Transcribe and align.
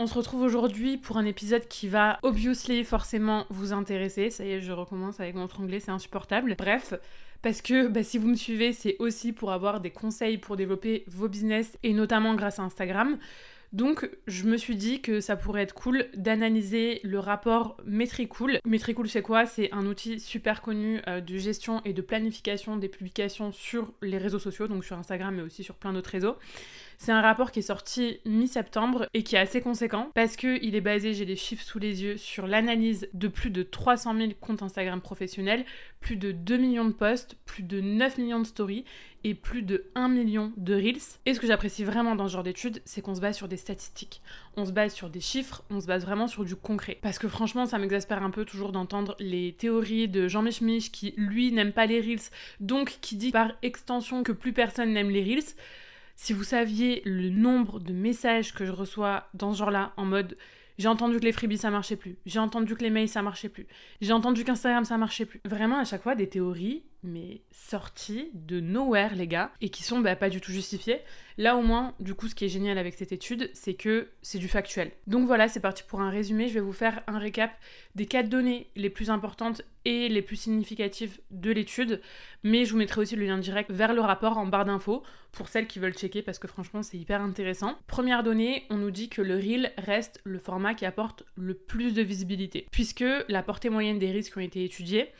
On 0.00 0.06
se 0.06 0.14
retrouve 0.14 0.42
aujourd'hui 0.42 0.96
pour 0.96 1.16
un 1.16 1.24
épisode 1.24 1.66
qui 1.66 1.88
va 1.88 2.20
obviously 2.22 2.84
forcément 2.84 3.46
vous 3.50 3.72
intéresser. 3.72 4.30
Ça 4.30 4.44
y 4.44 4.52
est, 4.52 4.60
je 4.60 4.70
recommence 4.70 5.18
avec 5.18 5.34
mon 5.34 5.48
anglais, 5.58 5.80
c'est 5.80 5.90
insupportable. 5.90 6.54
Bref, 6.56 6.94
parce 7.42 7.62
que 7.62 7.88
bah, 7.88 8.04
si 8.04 8.16
vous 8.16 8.28
me 8.28 8.36
suivez, 8.36 8.72
c'est 8.72 8.94
aussi 9.00 9.32
pour 9.32 9.50
avoir 9.50 9.80
des 9.80 9.90
conseils 9.90 10.38
pour 10.38 10.56
développer 10.56 11.02
vos 11.08 11.26
business 11.26 11.76
et 11.82 11.94
notamment 11.94 12.36
grâce 12.36 12.60
à 12.60 12.62
Instagram. 12.62 13.18
Donc 13.72 14.08
je 14.28 14.44
me 14.44 14.56
suis 14.56 14.76
dit 14.76 15.02
que 15.02 15.20
ça 15.20 15.34
pourrait 15.34 15.62
être 15.62 15.74
cool 15.74 16.06
d'analyser 16.14 17.00
le 17.02 17.18
rapport 17.18 17.76
Metricool. 17.84 18.60
Metricool 18.64 19.08
c'est 19.08 19.20
quoi? 19.20 19.46
C'est 19.46 19.70
un 19.72 19.84
outil 19.84 20.20
super 20.20 20.62
connu 20.62 21.00
euh, 21.06 21.20
de 21.20 21.36
gestion 21.36 21.82
et 21.84 21.92
de 21.92 22.00
planification 22.00 22.76
des 22.76 22.88
publications 22.88 23.52
sur 23.52 23.92
les 24.00 24.16
réseaux 24.16 24.38
sociaux, 24.38 24.68
donc 24.68 24.84
sur 24.84 24.96
Instagram 24.96 25.34
mais 25.34 25.42
aussi 25.42 25.64
sur 25.64 25.74
plein 25.74 25.92
d'autres 25.92 26.10
réseaux. 26.10 26.36
C'est 27.00 27.12
un 27.12 27.20
rapport 27.20 27.52
qui 27.52 27.60
est 27.60 27.62
sorti 27.62 28.18
mi-septembre 28.26 29.06
et 29.14 29.22
qui 29.22 29.36
est 29.36 29.38
assez 29.38 29.60
conséquent 29.60 30.10
parce 30.14 30.34
qu'il 30.34 30.74
est 30.74 30.80
basé, 30.80 31.14
j'ai 31.14 31.24
les 31.24 31.36
chiffres 31.36 31.62
sous 31.62 31.78
les 31.78 32.02
yeux, 32.02 32.16
sur 32.16 32.48
l'analyse 32.48 33.08
de 33.14 33.28
plus 33.28 33.50
de 33.50 33.62
300 33.62 34.16
000 34.16 34.30
comptes 34.40 34.64
Instagram 34.64 35.00
professionnels, 35.00 35.64
plus 36.00 36.16
de 36.16 36.32
2 36.32 36.56
millions 36.56 36.84
de 36.84 36.92
posts, 36.92 37.36
plus 37.46 37.62
de 37.62 37.80
9 37.80 38.18
millions 38.18 38.40
de 38.40 38.46
stories 38.46 38.84
et 39.22 39.34
plus 39.34 39.62
de 39.62 39.84
1 39.94 40.08
million 40.08 40.52
de 40.56 40.74
reels. 40.74 41.20
Et 41.24 41.34
ce 41.34 41.40
que 41.40 41.46
j'apprécie 41.46 41.84
vraiment 41.84 42.16
dans 42.16 42.26
ce 42.26 42.32
genre 42.32 42.42
d'études, 42.42 42.82
c'est 42.84 43.00
qu'on 43.00 43.14
se 43.14 43.20
base 43.20 43.36
sur 43.36 43.46
des 43.46 43.56
statistiques, 43.56 44.20
on 44.56 44.64
se 44.66 44.72
base 44.72 44.92
sur 44.92 45.08
des 45.08 45.20
chiffres, 45.20 45.62
on 45.70 45.80
se 45.80 45.86
base 45.86 46.04
vraiment 46.04 46.26
sur 46.26 46.44
du 46.44 46.56
concret. 46.56 46.98
Parce 47.00 47.20
que 47.20 47.28
franchement, 47.28 47.66
ça 47.66 47.78
m'exaspère 47.78 48.24
un 48.24 48.30
peu 48.30 48.44
toujours 48.44 48.72
d'entendre 48.72 49.14
les 49.20 49.52
théories 49.52 50.08
de 50.08 50.26
Jean 50.26 50.42
Mich 50.42 50.90
qui, 50.90 51.14
lui, 51.16 51.52
n'aime 51.52 51.72
pas 51.72 51.86
les 51.86 52.00
reels, 52.00 52.18
donc 52.58 52.98
qui 53.00 53.14
dit 53.14 53.30
par 53.30 53.52
extension 53.62 54.24
que 54.24 54.32
plus 54.32 54.52
personne 54.52 54.92
n'aime 54.92 55.10
les 55.10 55.22
reels. 55.22 55.54
Si 56.20 56.32
vous 56.32 56.42
saviez 56.42 57.00
le 57.04 57.30
nombre 57.30 57.78
de 57.78 57.92
messages 57.92 58.52
que 58.52 58.66
je 58.66 58.72
reçois 58.72 59.28
dans 59.34 59.52
ce 59.52 59.58
genre-là, 59.58 59.92
en 59.96 60.04
mode 60.04 60.36
j'ai 60.76 60.88
entendu 60.88 61.20
que 61.20 61.24
les 61.24 61.30
freebies 61.30 61.58
ça 61.58 61.70
marchait 61.70 61.94
plus, 61.94 62.16
j'ai 62.26 62.40
entendu 62.40 62.74
que 62.74 62.82
les 62.82 62.90
mails 62.90 63.08
ça 63.08 63.22
marchait 63.22 63.48
plus, 63.48 63.68
j'ai 64.00 64.12
entendu 64.12 64.42
qu'Instagram 64.42 64.84
ça 64.84 64.98
marchait 64.98 65.26
plus. 65.26 65.40
Vraiment 65.44 65.78
à 65.78 65.84
chaque 65.84 66.02
fois 66.02 66.16
des 66.16 66.28
théories 66.28 66.82
mais 67.02 67.40
sorties 67.52 68.30
de 68.34 68.60
nowhere 68.60 69.14
les 69.14 69.26
gars 69.26 69.52
et 69.60 69.68
qui 69.68 69.82
sont 69.82 70.00
bah, 70.00 70.16
pas 70.16 70.30
du 70.30 70.40
tout 70.40 70.52
justifiées. 70.52 71.00
Là 71.36 71.56
au 71.56 71.62
moins 71.62 71.94
du 72.00 72.14
coup 72.14 72.28
ce 72.28 72.34
qui 72.34 72.44
est 72.44 72.48
génial 72.48 72.78
avec 72.78 72.94
cette 72.94 73.12
étude 73.12 73.50
c'est 73.54 73.74
que 73.74 74.08
c'est 74.22 74.38
du 74.38 74.48
factuel. 74.48 74.90
Donc 75.06 75.26
voilà 75.26 75.48
c'est 75.48 75.60
parti 75.60 75.82
pour 75.86 76.00
un 76.00 76.10
résumé, 76.10 76.48
je 76.48 76.54
vais 76.54 76.60
vous 76.60 76.72
faire 76.72 77.02
un 77.06 77.18
récap 77.18 77.52
des 77.94 78.06
quatre 78.06 78.28
données 78.28 78.68
les 78.74 78.90
plus 78.90 79.10
importantes 79.10 79.62
et 79.84 80.08
les 80.08 80.22
plus 80.22 80.36
significatives 80.36 81.20
de 81.30 81.52
l'étude 81.52 82.00
mais 82.42 82.64
je 82.64 82.72
vous 82.72 82.78
mettrai 82.78 83.00
aussi 83.00 83.16
le 83.16 83.24
lien 83.24 83.38
direct 83.38 83.70
vers 83.70 83.94
le 83.94 84.00
rapport 84.00 84.38
en 84.38 84.46
barre 84.46 84.64
d'infos 84.64 85.02
pour 85.30 85.48
celles 85.48 85.66
qui 85.66 85.78
veulent 85.78 85.94
checker 85.94 86.22
parce 86.22 86.38
que 86.38 86.48
franchement 86.48 86.82
c'est 86.82 86.98
hyper 86.98 87.20
intéressant. 87.20 87.76
Première 87.86 88.22
donnée, 88.22 88.64
on 88.70 88.76
nous 88.76 88.90
dit 88.90 89.08
que 89.08 89.22
le 89.22 89.36
reel 89.36 89.72
reste 89.78 90.20
le 90.24 90.38
format 90.38 90.74
qui 90.74 90.86
apporte 90.86 91.22
le 91.36 91.54
plus 91.54 91.94
de 91.94 92.02
visibilité 92.02 92.66
puisque 92.72 93.04
la 93.28 93.42
portée 93.42 93.70
moyenne 93.70 93.98
des 93.98 94.10
risques 94.10 94.36
ont 94.36 94.40
été 94.40 94.64
étudiés 94.64 95.12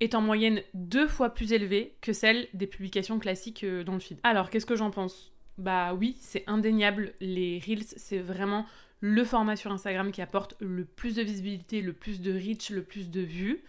est 0.00 0.14
en 0.14 0.20
moyenne 0.20 0.62
deux 0.74 1.08
fois 1.08 1.30
plus 1.30 1.52
élevée 1.52 1.96
que 2.00 2.12
celle 2.12 2.48
des 2.54 2.66
publications 2.66 3.18
classiques 3.18 3.64
euh, 3.64 3.84
dans 3.84 3.94
le 3.94 4.00
feed. 4.00 4.18
Alors, 4.22 4.50
qu'est-ce 4.50 4.66
que 4.66 4.76
j'en 4.76 4.90
pense? 4.90 5.32
Bah 5.58 5.94
oui, 5.94 6.16
c'est 6.20 6.44
indéniable, 6.46 7.14
les 7.20 7.62
Reels, 7.66 7.84
c'est 7.84 8.18
vraiment 8.18 8.66
le 9.00 9.24
format 9.24 9.56
sur 9.56 9.72
Instagram 9.72 10.12
qui 10.12 10.22
apporte 10.22 10.54
le 10.60 10.84
plus 10.84 11.14
de 11.14 11.22
visibilité, 11.22 11.80
le 11.80 11.92
plus 11.92 12.20
de 12.20 12.32
reach, 12.32 12.70
le 12.70 12.82
plus 12.82 13.10
de 13.10 13.20
vues. 13.20 13.64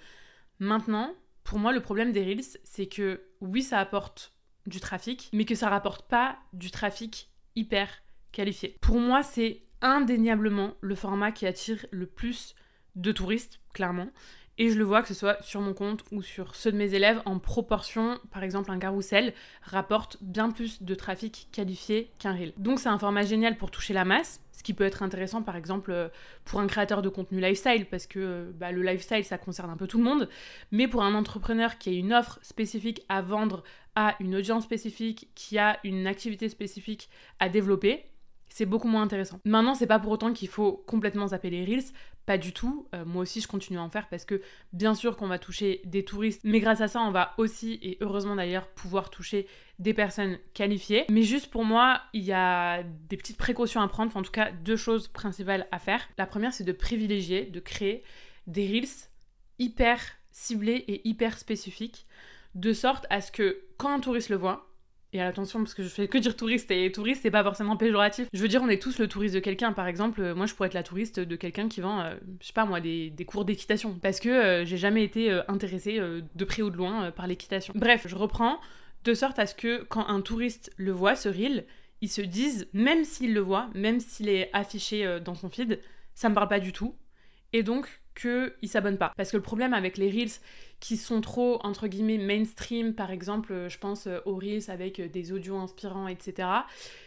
Maintenant, 0.59 1.13
pour 1.43 1.59
moi, 1.59 1.71
le 1.71 1.81
problème 1.81 2.11
des 2.11 2.23
Reels, 2.23 2.59
c'est 2.63 2.87
que 2.87 3.21
oui, 3.39 3.63
ça 3.63 3.79
apporte 3.79 4.33
du 4.65 4.79
trafic, 4.79 5.29
mais 5.31 5.45
que 5.45 5.55
ça 5.55 5.69
rapporte 5.69 6.09
pas 6.09 6.37
du 6.53 6.71
trafic 6.71 7.29
hyper 7.55 7.89
qualifié. 8.31 8.77
Pour 8.81 8.99
moi, 8.99 9.23
c'est 9.23 9.63
indéniablement 9.81 10.73
le 10.81 10.95
format 10.95 11.31
qui 11.31 11.45
attire 11.45 11.85
le 11.91 12.05
plus 12.05 12.55
de 12.95 13.11
touristes, 13.11 13.59
clairement. 13.73 14.09
Et 14.59 14.69
je 14.69 14.77
le 14.77 14.83
vois 14.83 15.01
que 15.01 15.07
ce 15.07 15.13
soit 15.13 15.41
sur 15.43 15.61
mon 15.61 15.73
compte 15.73 16.03
ou 16.11 16.21
sur 16.21 16.55
ceux 16.55 16.71
de 16.71 16.77
mes 16.77 16.95
élèves 16.95 17.21
en 17.25 17.37
proportion, 17.37 18.19
par 18.31 18.43
exemple 18.43 18.71
un 18.71 18.79
carrousel 18.79 19.33
rapporte 19.61 20.17
bien 20.21 20.49
plus 20.49 20.81
de 20.81 20.95
trafic 20.95 21.47
qualifié 21.51 22.11
qu'un 22.17 22.33
reel. 22.33 22.53
Donc 22.57 22.79
c'est 22.79 22.89
un 22.89 22.97
format 22.97 23.23
génial 23.23 23.55
pour 23.57 23.69
toucher 23.69 23.93
la 23.93 24.03
masse, 24.03 24.41
ce 24.51 24.63
qui 24.63 24.73
peut 24.73 24.83
être 24.83 25.03
intéressant 25.03 25.43
par 25.43 25.55
exemple 25.55 25.91
euh, 25.91 26.09
pour 26.43 26.59
un 26.59 26.65
créateur 26.65 27.03
de 27.03 27.09
contenu 27.09 27.39
lifestyle 27.39 27.85
parce 27.85 28.07
que 28.07 28.19
euh, 28.19 28.51
bah, 28.55 28.71
le 28.71 28.81
lifestyle 28.81 29.23
ça 29.23 29.37
concerne 29.37 29.69
un 29.69 29.77
peu 29.77 29.85
tout 29.85 29.99
le 29.99 30.03
monde, 30.03 30.27
mais 30.71 30.87
pour 30.87 31.03
un 31.03 31.13
entrepreneur 31.13 31.77
qui 31.77 31.89
a 31.89 31.93
une 31.93 32.13
offre 32.13 32.39
spécifique 32.41 33.03
à 33.09 33.21
vendre 33.21 33.63
à 33.95 34.15
une 34.19 34.35
audience 34.35 34.63
spécifique, 34.63 35.29
qui 35.33 35.57
a 35.57 35.79
une 35.83 36.05
activité 36.05 36.49
spécifique 36.49 37.09
à 37.39 37.49
développer, 37.49 38.05
c'est 38.49 38.65
beaucoup 38.65 38.87
moins 38.87 39.03
intéressant. 39.03 39.39
Maintenant, 39.45 39.75
c'est 39.75 39.87
pas 39.87 39.99
pour 39.99 40.11
autant 40.11 40.33
qu'il 40.33 40.47
faut 40.47 40.83
complètement 40.87 41.27
zapper 41.27 41.49
les 41.49 41.65
Reels, 41.65 41.91
pas 42.25 42.37
du 42.37 42.51
tout. 42.51 42.87
Euh, 42.93 43.05
moi 43.05 43.21
aussi, 43.21 43.41
je 43.41 43.47
continue 43.47 43.79
à 43.79 43.81
en 43.81 43.89
faire 43.89 44.09
parce 44.09 44.25
que 44.25 44.41
bien 44.73 44.95
sûr 44.95 45.15
qu'on 45.15 45.27
va 45.27 45.39
toucher 45.39 45.81
des 45.85 46.03
touristes, 46.03 46.41
mais 46.43 46.59
grâce 46.59 46.81
à 46.81 46.87
ça, 46.87 47.01
on 47.01 47.11
va 47.11 47.33
aussi, 47.37 47.79
et 47.81 47.97
heureusement 48.01 48.35
d'ailleurs, 48.35 48.67
pouvoir 48.67 49.09
toucher 49.09 49.47
des 49.79 49.93
personnes 49.93 50.37
qualifiées. 50.53 51.05
Mais 51.09 51.23
juste 51.23 51.49
pour 51.49 51.63
moi, 51.63 52.01
il 52.13 52.23
y 52.23 52.33
a 52.33 52.83
des 52.83 53.17
petites 53.17 53.37
précautions 53.37 53.81
à 53.81 53.87
prendre, 53.87 54.15
en 54.15 54.21
tout 54.21 54.31
cas, 54.31 54.51
deux 54.51 54.75
choses 54.75 55.07
principales 55.07 55.67
à 55.71 55.79
faire. 55.79 56.01
La 56.17 56.25
première, 56.25 56.53
c'est 56.53 56.63
de 56.65 56.71
privilégier, 56.73 57.45
de 57.45 57.59
créer 57.59 58.03
des 58.45 58.67
Reels 58.67 59.09
hyper 59.59 60.01
ciblés 60.31 60.83
et 60.87 61.07
hyper 61.07 61.37
spécifiques, 61.37 62.05
de 62.55 62.73
sorte 62.73 63.05
à 63.09 63.21
ce 63.21 63.31
que 63.31 63.61
quand 63.77 63.93
un 63.93 63.99
touriste 63.99 64.29
le 64.29 64.35
voit, 64.35 64.66
et 65.13 65.21
attention, 65.21 65.59
parce 65.59 65.73
que 65.73 65.83
je 65.83 65.87
fais 65.87 66.07
que 66.07 66.17
dire 66.17 66.35
touriste, 66.35 66.69
et 66.69 66.91
touriste, 66.91 67.21
c'est 67.21 67.31
pas 67.31 67.43
forcément 67.43 67.77
péjoratif. 67.77 68.27
Je 68.33 68.41
veux 68.41 68.49
dire, 68.49 68.61
on 68.61 68.67
est 68.67 68.81
tous 68.81 68.99
le 68.99 69.07
touriste 69.07 69.35
de 69.35 69.39
quelqu'un. 69.39 69.71
Par 69.71 69.87
exemple, 69.87 70.21
euh, 70.21 70.35
moi, 70.35 70.45
je 70.45 70.53
pourrais 70.53 70.67
être 70.67 70.73
la 70.73 70.83
touriste 70.83 71.19
de 71.19 71.35
quelqu'un 71.37 71.69
qui 71.69 71.79
vend, 71.79 72.01
euh, 72.01 72.15
je 72.41 72.47
sais 72.47 72.53
pas 72.53 72.65
moi, 72.65 72.81
des, 72.81 73.13
cours 73.25 73.45
d'équitation. 73.45 73.97
Parce 74.01 74.19
que 74.19 74.29
euh, 74.29 74.65
j'ai 74.65 74.77
jamais 74.77 75.03
été 75.03 75.31
intéressée 75.47 75.99
de 75.99 76.45
près 76.45 76.61
ou 76.61 76.69
de 76.69 76.77
loin 76.77 77.11
par 77.11 77.27
l'équitation. 77.27 77.73
Bref, 77.75 78.05
je 78.07 78.15
reprends, 78.15 78.59
de 79.05 79.13
sorte 79.13 79.39
à 79.39 79.45
ce 79.45 79.55
que 79.55 79.83
quand 79.83 80.07
un 80.07 80.21
touriste 80.21 80.71
le 80.75 80.91
voit, 80.91 81.15
ce 81.15 81.29
reel, 81.29 81.65
ils 82.01 82.09
se 82.09 82.21
disent, 82.21 82.67
même 82.73 83.05
s'il 83.05 83.33
le 83.33 83.39
voit, 83.39 83.69
même 83.73 83.99
s'il 83.99 84.27
est 84.29 84.49
affiché 84.53 85.19
dans 85.23 85.35
son 85.35 85.49
feed, 85.49 85.79
ça 86.15 86.29
me 86.29 86.35
parle 86.35 86.49
pas 86.49 86.59
du 86.59 86.73
tout. 86.73 86.95
Et 87.53 87.63
donc, 87.63 88.01
qu'ils 88.17 88.69
s'abonnent 88.69 88.97
pas. 88.97 89.13
Parce 89.15 89.31
que 89.31 89.37
le 89.37 89.43
problème 89.43 89.73
avec 89.73 89.97
les 89.97 90.09
Reels 90.09 90.39
qui 90.79 90.97
sont 90.97 91.21
trop, 91.21 91.59
entre 91.63 91.87
guillemets, 91.87 92.17
mainstream, 92.17 92.93
par 92.93 93.11
exemple, 93.11 93.53
euh, 93.53 93.69
je 93.69 93.79
pense 93.79 94.07
euh, 94.07 94.19
aux 94.25 94.35
Reels 94.35 94.69
avec 94.69 94.99
euh, 94.99 95.07
des 95.07 95.31
audios 95.31 95.57
inspirants, 95.57 96.07
etc., 96.07 96.49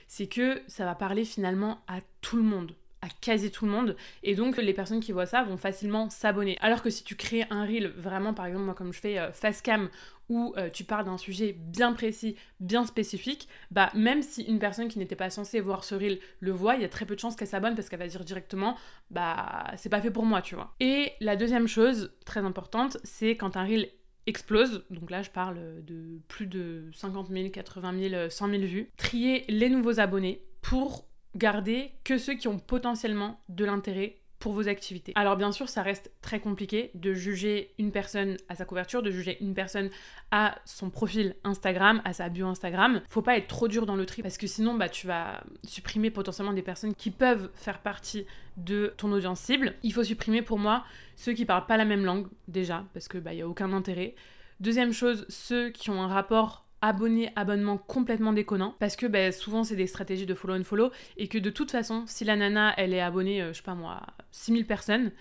c'est 0.08 0.26
que 0.26 0.60
ça 0.66 0.84
va 0.84 0.94
parler 0.94 1.24
finalement 1.24 1.82
à 1.86 2.00
tout 2.20 2.36
le 2.36 2.42
monde 2.42 2.74
à 3.02 3.08
quasi 3.20 3.50
tout 3.50 3.64
le 3.64 3.70
monde 3.70 3.96
et 4.22 4.34
donc 4.34 4.56
les 4.56 4.74
personnes 4.74 5.00
qui 5.00 5.12
voient 5.12 5.26
ça 5.26 5.42
vont 5.42 5.56
facilement 5.56 6.10
s'abonner. 6.10 6.58
Alors 6.60 6.82
que 6.82 6.90
si 6.90 7.04
tu 7.04 7.16
crées 7.16 7.46
un 7.50 7.64
reel 7.64 7.88
vraiment 7.96 8.34
par 8.34 8.46
exemple 8.46 8.64
moi 8.64 8.74
comme 8.74 8.92
je 8.92 9.00
fais 9.00 9.18
euh, 9.18 9.32
face 9.32 9.62
cam 9.62 9.88
où 10.28 10.54
euh, 10.56 10.70
tu 10.70 10.84
parles 10.84 11.04
d'un 11.04 11.18
sujet 11.18 11.52
bien 11.58 11.92
précis, 11.92 12.36
bien 12.60 12.86
spécifique, 12.86 13.48
bah 13.70 13.90
même 13.94 14.22
si 14.22 14.42
une 14.42 14.60
personne 14.60 14.88
qui 14.88 14.98
n'était 14.98 15.16
pas 15.16 15.28
censée 15.28 15.60
voir 15.60 15.82
ce 15.82 15.94
reel 15.94 16.20
le 16.38 16.52
voit, 16.52 16.76
il 16.76 16.82
y 16.82 16.84
a 16.84 16.88
très 16.88 17.04
peu 17.04 17.16
de 17.16 17.20
chances 17.20 17.36
qu'elle 17.36 17.48
s'abonne 17.48 17.74
parce 17.74 17.88
qu'elle 17.88 17.98
va 17.98 18.06
dire 18.06 18.24
directement 18.24 18.76
bah 19.10 19.64
c'est 19.76 19.88
pas 19.88 20.00
fait 20.00 20.12
pour 20.12 20.24
moi, 20.24 20.40
tu 20.40 20.54
vois. 20.54 20.74
Et 20.78 21.12
la 21.20 21.36
deuxième 21.36 21.66
chose 21.66 22.12
très 22.24 22.40
importante, 22.40 22.98
c'est 23.02 23.36
quand 23.36 23.56
un 23.56 23.64
reel 23.64 23.88
explose, 24.26 24.84
donc 24.90 25.10
là 25.10 25.22
je 25.22 25.30
parle 25.30 25.58
de 25.84 26.20
plus 26.28 26.46
de 26.46 26.90
50 26.94 27.28
000, 27.28 27.48
80 27.50 28.08
000, 28.08 28.30
100 28.30 28.48
000 28.50 28.62
vues, 28.62 28.90
trier 28.96 29.44
les 29.48 29.68
nouveaux 29.68 29.98
abonnés 29.98 30.44
pour 30.62 31.09
garder 31.36 31.92
que 32.04 32.18
ceux 32.18 32.34
qui 32.34 32.48
ont 32.48 32.58
potentiellement 32.58 33.40
de 33.48 33.64
l'intérêt 33.64 34.20
pour 34.40 34.54
vos 34.54 34.68
activités. 34.68 35.12
Alors 35.14 35.36
bien 35.36 35.52
sûr, 35.52 35.68
ça 35.68 35.82
reste 35.82 36.10
très 36.22 36.40
compliqué 36.40 36.90
de 36.94 37.12
juger 37.12 37.74
une 37.78 37.92
personne 37.92 38.38
à 38.48 38.56
sa 38.56 38.64
couverture, 38.64 39.02
de 39.02 39.10
juger 39.10 39.36
une 39.42 39.54
personne 39.54 39.90
à 40.30 40.58
son 40.64 40.88
profil 40.88 41.36
Instagram, 41.44 42.00
à 42.04 42.14
sa 42.14 42.30
bio 42.30 42.46
Instagram. 42.46 43.02
Faut 43.10 43.22
pas 43.22 43.36
être 43.36 43.48
trop 43.48 43.68
dur 43.68 43.84
dans 43.84 43.96
le 43.96 44.06
tri 44.06 44.22
parce 44.22 44.38
que 44.38 44.46
sinon 44.46 44.74
bah 44.74 44.88
tu 44.88 45.06
vas 45.06 45.44
supprimer 45.62 46.10
potentiellement 46.10 46.54
des 46.54 46.62
personnes 46.62 46.94
qui 46.94 47.10
peuvent 47.10 47.50
faire 47.54 47.80
partie 47.80 48.24
de 48.56 48.94
ton 48.96 49.12
audience 49.12 49.40
cible. 49.40 49.74
Il 49.82 49.92
faut 49.92 50.04
supprimer 50.04 50.40
pour 50.40 50.58
moi 50.58 50.84
ceux 51.16 51.34
qui 51.34 51.44
parlent 51.44 51.66
pas 51.66 51.76
la 51.76 51.84
même 51.84 52.04
langue 52.04 52.26
déjà 52.48 52.86
parce 52.94 53.08
que 53.08 53.18
bah 53.18 53.34
y 53.34 53.42
a 53.42 53.48
aucun 53.48 53.72
intérêt. 53.74 54.14
Deuxième 54.58 54.92
chose, 54.92 55.26
ceux 55.28 55.68
qui 55.68 55.90
ont 55.90 56.02
un 56.02 56.08
rapport 56.08 56.66
abonné, 56.82 57.30
abonnement 57.36 57.78
complètement 57.78 58.32
déconnant 58.32 58.74
parce 58.78 58.96
que 58.96 59.06
ben, 59.06 59.32
souvent 59.32 59.64
c'est 59.64 59.76
des 59.76 59.86
stratégies 59.86 60.26
de 60.26 60.34
follow 60.34 60.58
and 60.58 60.64
follow 60.64 60.90
et 61.16 61.28
que 61.28 61.38
de 61.38 61.50
toute 61.50 61.70
façon 61.70 62.04
si 62.06 62.24
la 62.24 62.36
nana 62.36 62.74
elle 62.76 62.94
est 62.94 63.00
abonnée 63.00 63.42
euh, 63.42 63.52
je 63.52 63.58
sais 63.58 63.62
pas 63.62 63.74
moi 63.74 64.02
6000 64.32 64.66
personnes 64.66 65.12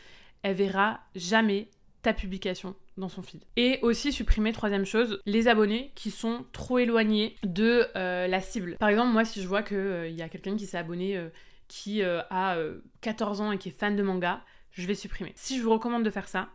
elle 0.44 0.56
verra 0.56 1.02
jamais 1.16 1.70
ta 2.02 2.14
publication 2.14 2.76
dans 2.96 3.10
son 3.10 3.22
feed. 3.22 3.44
Et 3.58 3.80
aussi 3.82 4.14
supprimer, 4.14 4.54
troisième 4.54 4.86
chose, 4.86 5.20
les 5.26 5.50
abonnés 5.50 5.92
qui 5.96 6.12
sont 6.12 6.46
trop 6.54 6.78
éloignés 6.78 7.36
de 7.44 7.88
euh, 7.98 8.28
la 8.28 8.40
cible. 8.40 8.78
Par 8.80 8.88
exemple, 8.88 9.12
moi, 9.12 9.26
si 9.26 9.42
je 9.42 9.48
vois 9.48 9.64
qu'il 9.64 9.76
euh, 9.76 10.08
y 10.08 10.22
a 10.22 10.30
quelqu'un 10.30 10.56
qui 10.56 10.66
s'est 10.66 10.78
abonné 10.78 11.22
qui 11.68 12.02
a 12.02 12.58
14 13.02 13.42
ans 13.42 13.52
et 13.52 13.58
qui 13.58 13.70
est 13.70 13.78
fan 13.78 13.96
de 13.96 14.02
manga, 14.02 14.44
je 14.72 14.88
vais 14.88 14.96
supprimer. 14.96 15.34
Si 15.36 15.58
je 15.58 15.62
vous 15.62 15.72
recommande 15.72 16.04
de 16.04 16.10
faire 16.10 16.28
ça, 16.28 16.50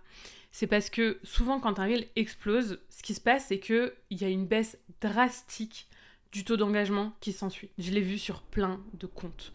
c'est 0.55 0.69
parce 0.69 0.89
que 0.89 1.19
souvent 1.25 1.59
quand 1.59 1.81
un 1.81 1.85
reel 1.85 2.07
explose, 2.15 2.79
ce 2.89 3.03
qui 3.03 3.13
se 3.13 3.21
passe 3.21 3.47
c'est 3.49 3.59
qu'il 3.59 3.93
y 4.13 4.25
a 4.25 4.29
une 4.29 4.47
baisse 4.47 4.79
drastique 5.01 5.89
du 6.33 6.45
taux 6.45 6.57
d'engagement 6.57 7.13
qui 7.21 7.33
s'ensuit. 7.33 7.71
Je 7.79 7.93
l'ai 7.93 8.01
vu 8.01 8.19
sur 8.19 8.43
plein 8.43 8.81
de 8.95 9.07
comptes. 9.07 9.53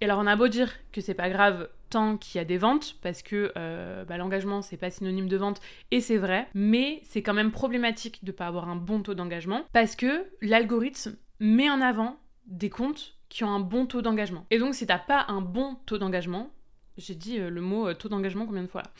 Et 0.00 0.04
alors 0.04 0.18
on 0.20 0.26
a 0.26 0.36
beau 0.36 0.48
dire 0.48 0.72
que 0.92 1.00
c'est 1.00 1.14
pas 1.14 1.30
grave 1.30 1.68
tant 1.90 2.18
qu'il 2.18 2.38
y 2.38 2.40
a 2.40 2.44
des 2.44 2.58
ventes, 2.58 2.96
parce 3.02 3.22
que 3.22 3.50
euh, 3.56 4.04
bah, 4.04 4.18
l'engagement 4.18 4.62
c'est 4.62 4.76
pas 4.76 4.90
synonyme 4.90 5.26
de 5.26 5.36
vente, 5.36 5.60
et 5.90 6.00
c'est 6.00 6.18
vrai, 6.18 6.48
mais 6.54 7.00
c'est 7.04 7.22
quand 7.22 7.34
même 7.34 7.50
problématique 7.50 8.24
de 8.24 8.30
pas 8.30 8.46
avoir 8.46 8.68
un 8.68 8.76
bon 8.76 9.02
taux 9.02 9.14
d'engagement, 9.14 9.64
parce 9.72 9.96
que 9.96 10.26
l'algorithme 10.42 11.16
met 11.40 11.70
en 11.70 11.80
avant 11.80 12.20
des 12.46 12.70
comptes 12.70 13.16
qui 13.28 13.42
ont 13.44 13.50
un 13.50 13.60
bon 13.60 13.86
taux 13.86 14.02
d'engagement. 14.02 14.46
Et 14.50 14.58
donc 14.58 14.74
si 14.74 14.86
t'as 14.86 14.98
pas 14.98 15.24
un 15.28 15.40
bon 15.40 15.76
taux 15.86 15.98
d'engagement, 15.98 16.50
j'ai 16.98 17.14
dit 17.14 17.38
euh, 17.40 17.48
le 17.48 17.60
mot 17.60 17.88
euh, 17.88 17.94
taux 17.94 18.08
d'engagement 18.08 18.46
combien 18.46 18.62
de 18.62 18.68
fois 18.68 18.82
là? 18.82 18.90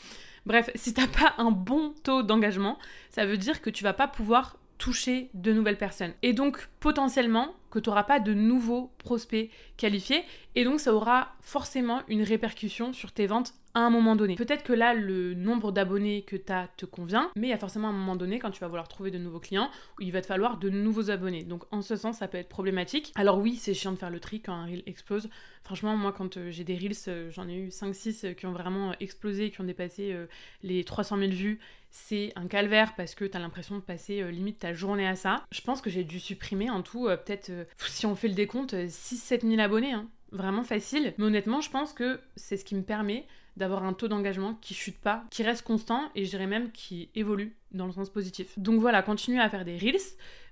Bref, 0.45 0.69
si 0.73 0.93
t'as 0.93 1.07
pas 1.07 1.35
un 1.37 1.51
bon 1.51 1.93
taux 2.03 2.23
d'engagement, 2.23 2.79
ça 3.09 3.25
veut 3.25 3.37
dire 3.37 3.61
que 3.61 3.69
tu 3.69 3.83
vas 3.83 3.93
pas 3.93 4.07
pouvoir 4.07 4.57
toucher 4.79 5.29
de 5.35 5.53
nouvelles 5.53 5.77
personnes. 5.77 6.13
Et 6.23 6.33
donc 6.33 6.69
potentiellement 6.79 7.53
que 7.69 7.77
tu 7.77 7.89
n'auras 7.89 8.03
pas 8.03 8.19
de 8.19 8.33
nouveaux 8.33 8.91
prospects 8.97 9.51
qualifiés. 9.77 10.23
Et 10.55 10.63
donc 10.63 10.79
ça 10.79 10.93
aura 10.93 11.33
forcément 11.41 12.01
une 12.07 12.23
répercussion 12.23 12.93
sur 12.93 13.11
tes 13.11 13.27
ventes 13.27 13.53
à 13.73 13.81
un 13.81 13.89
moment 13.89 14.15
donné. 14.15 14.35
Peut-être 14.35 14.63
que 14.63 14.73
là, 14.73 14.93
le 14.93 15.33
nombre 15.33 15.71
d'abonnés 15.71 16.23
que 16.23 16.35
tu 16.35 16.51
as 16.51 16.67
te 16.77 16.85
convient, 16.85 17.31
mais 17.35 17.47
il 17.47 17.49
y 17.49 17.53
a 17.53 17.57
forcément 17.57 17.89
un 17.89 17.93
moment 17.93 18.15
donné 18.15 18.39
quand 18.39 18.51
tu 18.51 18.59
vas 18.59 18.67
vouloir 18.67 18.87
trouver 18.87 19.11
de 19.11 19.17
nouveaux 19.17 19.39
clients 19.39 19.69
où 19.97 20.01
il 20.01 20.11
va 20.11 20.21
te 20.21 20.27
falloir 20.27 20.57
de 20.57 20.69
nouveaux 20.69 21.11
abonnés. 21.11 21.43
Donc 21.43 21.63
en 21.71 21.81
ce 21.81 21.95
sens, 21.95 22.17
ça 22.17 22.27
peut 22.27 22.37
être 22.37 22.49
problématique. 22.49 23.11
Alors 23.15 23.37
oui, 23.37 23.55
c'est 23.55 23.73
chiant 23.73 23.91
de 23.91 23.97
faire 23.97 24.09
le 24.09 24.19
tri 24.19 24.41
quand 24.41 24.53
un 24.53 24.65
reel 24.65 24.83
explose. 24.85 25.29
Franchement, 25.63 25.95
moi, 25.95 26.11
quand 26.11 26.37
euh, 26.37 26.49
j'ai 26.49 26.63
des 26.63 26.75
reels, 26.75 26.93
euh, 27.07 27.29
j'en 27.31 27.47
ai 27.47 27.55
eu 27.55 27.67
5-6 27.69 28.25
euh, 28.25 28.33
qui 28.33 28.45
ont 28.45 28.51
vraiment 28.51 28.93
explosé, 28.99 29.51
qui 29.51 29.61
ont 29.61 29.65
dépassé 29.65 30.15
les 30.63 30.83
300 30.83 31.17
000 31.17 31.31
vues 31.31 31.59
c'est 31.91 32.31
un 32.35 32.45
calvaire 32.45 32.93
parce 32.95 33.15
que 33.15 33.25
t'as 33.25 33.39
l'impression 33.39 33.75
de 33.75 33.81
passer 33.81 34.31
limite 34.31 34.59
ta 34.59 34.75
journée 34.75 35.07
à 35.07 35.15
ça. 35.15 35.43
Je 35.51 35.61
pense 35.61 35.81
que 35.81 35.89
j'ai 35.89 36.03
dû 36.03 36.19
supprimer 36.19 36.69
en 36.69 36.83
tout, 36.83 37.05
peut-être, 37.05 37.51
si 37.87 38.05
on 38.05 38.15
fait 38.15 38.27
le 38.27 38.35
décompte, 38.35 38.75
6-7 38.75 39.41
000 39.41 39.59
abonnés. 39.59 39.93
Hein. 39.93 40.07
Vraiment 40.31 40.63
facile. 40.63 41.15
Mais 41.17 41.25
honnêtement, 41.25 41.61
je 41.61 41.71
pense 41.71 41.93
que 41.93 42.19
c'est 42.35 42.57
ce 42.57 42.63
qui 42.63 42.75
me 42.75 42.83
permet 42.83 43.25
d'avoir 43.59 43.83
un 43.83 43.93
taux 43.93 44.07
d'engagement 44.07 44.55
qui 44.55 44.73
chute 44.73 44.97
pas, 44.97 45.25
qui 45.29 45.43
reste 45.43 45.61
constant 45.63 46.09
et 46.15 46.25
je 46.25 46.29
dirais 46.29 46.47
même 46.47 46.71
qui 46.71 47.09
évolue 47.13 47.55
dans 47.71 47.85
le 47.85 47.91
sens 47.91 48.09
positif. 48.09 48.57
Donc 48.57 48.79
voilà, 48.79 49.03
continuez 49.03 49.39
à 49.39 49.49
faire 49.49 49.65
des 49.65 49.77
reels, 49.77 49.99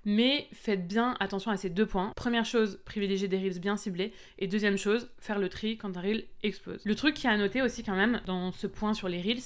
mais 0.06 0.48
faites 0.54 0.88
bien 0.88 1.16
attention 1.20 1.50
à 1.50 1.58
ces 1.58 1.70
deux 1.70 1.86
points. 1.86 2.12
Première 2.16 2.46
chose, 2.46 2.80
privilégier 2.86 3.28
des 3.28 3.38
reels 3.38 3.60
bien 3.60 3.78
ciblés 3.78 4.14
et 4.38 4.48
deuxième 4.48 4.78
chose, 4.78 5.10
faire 5.20 5.40
le 5.40 5.50
tri 5.50 5.78
quand 5.78 5.98
un 5.98 6.02
reel 6.02 6.26
explose. 6.44 6.82
Le 6.86 6.96
truc 6.96 7.16
qui 7.16 7.28
a 7.28 7.32
à 7.32 7.38
noter 7.38 7.62
aussi 7.62 7.82
quand 7.82 7.96
même 7.96 8.22
dans 8.26 8.52
ce 8.52 8.68
point 8.68 8.94
sur 8.94 9.08
les 9.08 9.22
reels, 9.22 9.44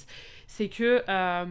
c'est 0.47 0.67
que 0.67 1.03
euh, 1.07 1.45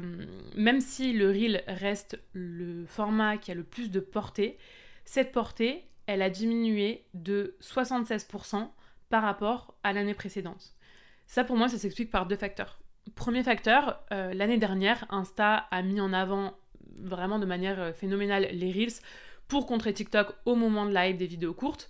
même 0.56 0.80
si 0.80 1.12
le 1.12 1.28
reel 1.30 1.62
reste 1.68 2.20
le 2.32 2.84
format 2.86 3.38
qui 3.38 3.52
a 3.52 3.54
le 3.54 3.64
plus 3.64 3.90
de 3.90 4.00
portée, 4.00 4.58
cette 5.04 5.32
portée, 5.32 5.84
elle 6.06 6.22
a 6.22 6.30
diminué 6.30 7.04
de 7.14 7.56
76% 7.62 8.68
par 9.10 9.22
rapport 9.22 9.74
à 9.84 9.92
l'année 9.92 10.14
précédente. 10.14 10.74
Ça, 11.30 11.44
pour 11.44 11.56
moi, 11.56 11.68
ça 11.68 11.78
s'explique 11.78 12.10
par 12.10 12.26
deux 12.26 12.34
facteurs. 12.34 12.80
Premier 13.14 13.44
facteur, 13.44 14.02
euh, 14.10 14.34
l'année 14.34 14.58
dernière, 14.58 15.06
Insta 15.10 15.68
a 15.70 15.80
mis 15.80 16.00
en 16.00 16.12
avant 16.12 16.54
vraiment 16.98 17.38
de 17.38 17.46
manière 17.46 17.78
euh, 17.78 17.92
phénoménale 17.92 18.48
les 18.50 18.72
Reels 18.72 19.00
pour 19.46 19.64
contrer 19.66 19.92
TikTok 19.92 20.34
au 20.44 20.56
moment 20.56 20.86
de 20.86 20.92
live 20.92 21.16
des 21.16 21.28
vidéos 21.28 21.54
courtes, 21.54 21.88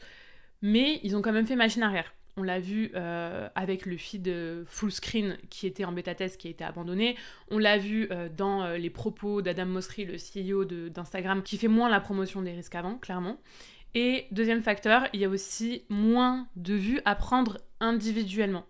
mais 0.61 1.01
ils 1.05 1.17
ont 1.17 1.23
quand 1.23 1.33
même 1.33 1.47
fait 1.47 1.57
machine 1.57 1.83
arrière. 1.83 2.13
On 2.37 2.43
l'a 2.43 2.61
vu 2.61 2.93
euh, 2.95 3.49
avec 3.55 3.87
le 3.87 3.97
feed 3.97 4.31
full 4.67 4.93
screen 4.93 5.39
qui 5.49 5.67
était 5.67 5.87
en 5.87 5.93
bêta 5.93 6.15
test 6.15 6.39
qui 6.39 6.49
a 6.49 6.51
été 6.51 6.63
abandonné. 6.63 7.17
On 7.51 7.57
l'a 7.57 7.79
vu 7.79 8.11
dans 8.37 8.69
les 8.75 8.91
propos 8.91 9.41
d'Adam 9.41 9.65
Mosseri, 9.65 10.05
le 10.05 10.17
CEO 10.17 10.67
d'Instagram, 10.91 11.43
qui 11.43 11.57
fait 11.57 11.67
moins 11.67 11.89
la 11.89 12.01
promotion 12.01 12.43
des 12.43 12.53
risques 12.53 12.73
qu'avant, 12.73 12.99
clairement. 12.99 13.41
Et 13.95 14.27
deuxième 14.33 14.63
facteur, 14.63 15.09
il 15.15 15.21
y 15.21 15.25
a 15.25 15.31
aussi 15.31 15.85
moins 15.89 16.47
de 16.57 16.75
vues 16.75 17.01
à 17.07 17.15
prendre 17.15 17.57
individuellement 17.81 18.67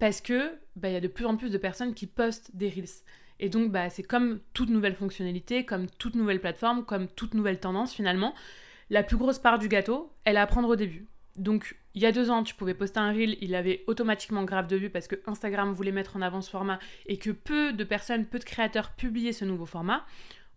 parce 0.00 0.20
que 0.20 0.58
bah, 0.74 0.88
il 0.88 0.94
y 0.94 0.96
a 0.96 1.00
de 1.00 1.08
plus 1.08 1.26
en 1.26 1.36
plus 1.36 1.50
de 1.50 1.58
personnes 1.58 1.94
qui 1.94 2.06
postent 2.06 2.50
des 2.56 2.68
reels. 2.68 3.04
Et 3.38 3.48
donc 3.48 3.70
bah, 3.70 3.90
c'est 3.90 4.02
comme 4.02 4.40
toute 4.54 4.70
nouvelle 4.70 4.96
fonctionnalité, 4.96 5.64
comme 5.64 5.88
toute 5.88 6.16
nouvelle 6.16 6.40
plateforme, 6.40 6.84
comme 6.84 7.06
toute 7.06 7.34
nouvelle 7.34 7.60
tendance 7.60 7.94
finalement. 7.94 8.34
La 8.88 9.04
plus 9.04 9.16
grosse 9.16 9.38
part 9.38 9.58
du 9.58 9.68
gâteau, 9.68 10.12
elle 10.24 10.36
est 10.36 10.40
à 10.40 10.46
prendre 10.46 10.68
au 10.68 10.76
début. 10.76 11.06
Donc 11.36 11.76
il 11.94 12.02
y 12.02 12.06
a 12.06 12.12
deux 12.12 12.30
ans, 12.30 12.42
tu 12.42 12.54
pouvais 12.54 12.74
poster 12.74 12.98
un 12.98 13.12
reel, 13.12 13.36
il 13.40 13.54
avait 13.54 13.84
automatiquement 13.86 14.44
grave 14.44 14.66
de 14.66 14.76
vues 14.76 14.90
parce 14.90 15.06
que 15.06 15.16
Instagram 15.26 15.72
voulait 15.72 15.92
mettre 15.92 16.16
en 16.16 16.22
avant 16.22 16.40
ce 16.40 16.50
format 16.50 16.78
et 17.06 17.18
que 17.18 17.30
peu 17.30 17.72
de 17.72 17.84
personnes, 17.84 18.26
peu 18.26 18.38
de 18.38 18.44
créateurs 18.44 18.92
publiaient 18.92 19.32
ce 19.32 19.44
nouveau 19.44 19.66
format. 19.66 20.06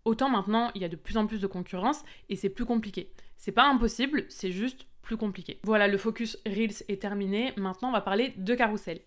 Autant 0.06 0.30
maintenant, 0.30 0.70
il 0.74 0.82
y 0.82 0.84
a 0.84 0.88
de 0.88 0.96
plus 0.96 1.16
en 1.16 1.26
plus 1.26 1.40
de 1.40 1.46
concurrence 1.46 2.02
et 2.28 2.36
c'est 2.36 2.48
plus 2.48 2.64
compliqué. 2.64 3.12
C'est 3.36 3.52
pas 3.52 3.68
impossible, 3.68 4.24
c'est 4.28 4.52
juste 4.52 4.86
plus 5.04 5.16
compliqué. 5.16 5.58
Voilà, 5.62 5.86
le 5.86 5.98
focus 5.98 6.38
Reels 6.46 6.82
est 6.88 7.00
terminé. 7.00 7.52
Maintenant, 7.56 7.90
on 7.90 7.92
va 7.92 8.00
parler 8.00 8.32
de 8.36 8.54
carrousel. 8.54 9.00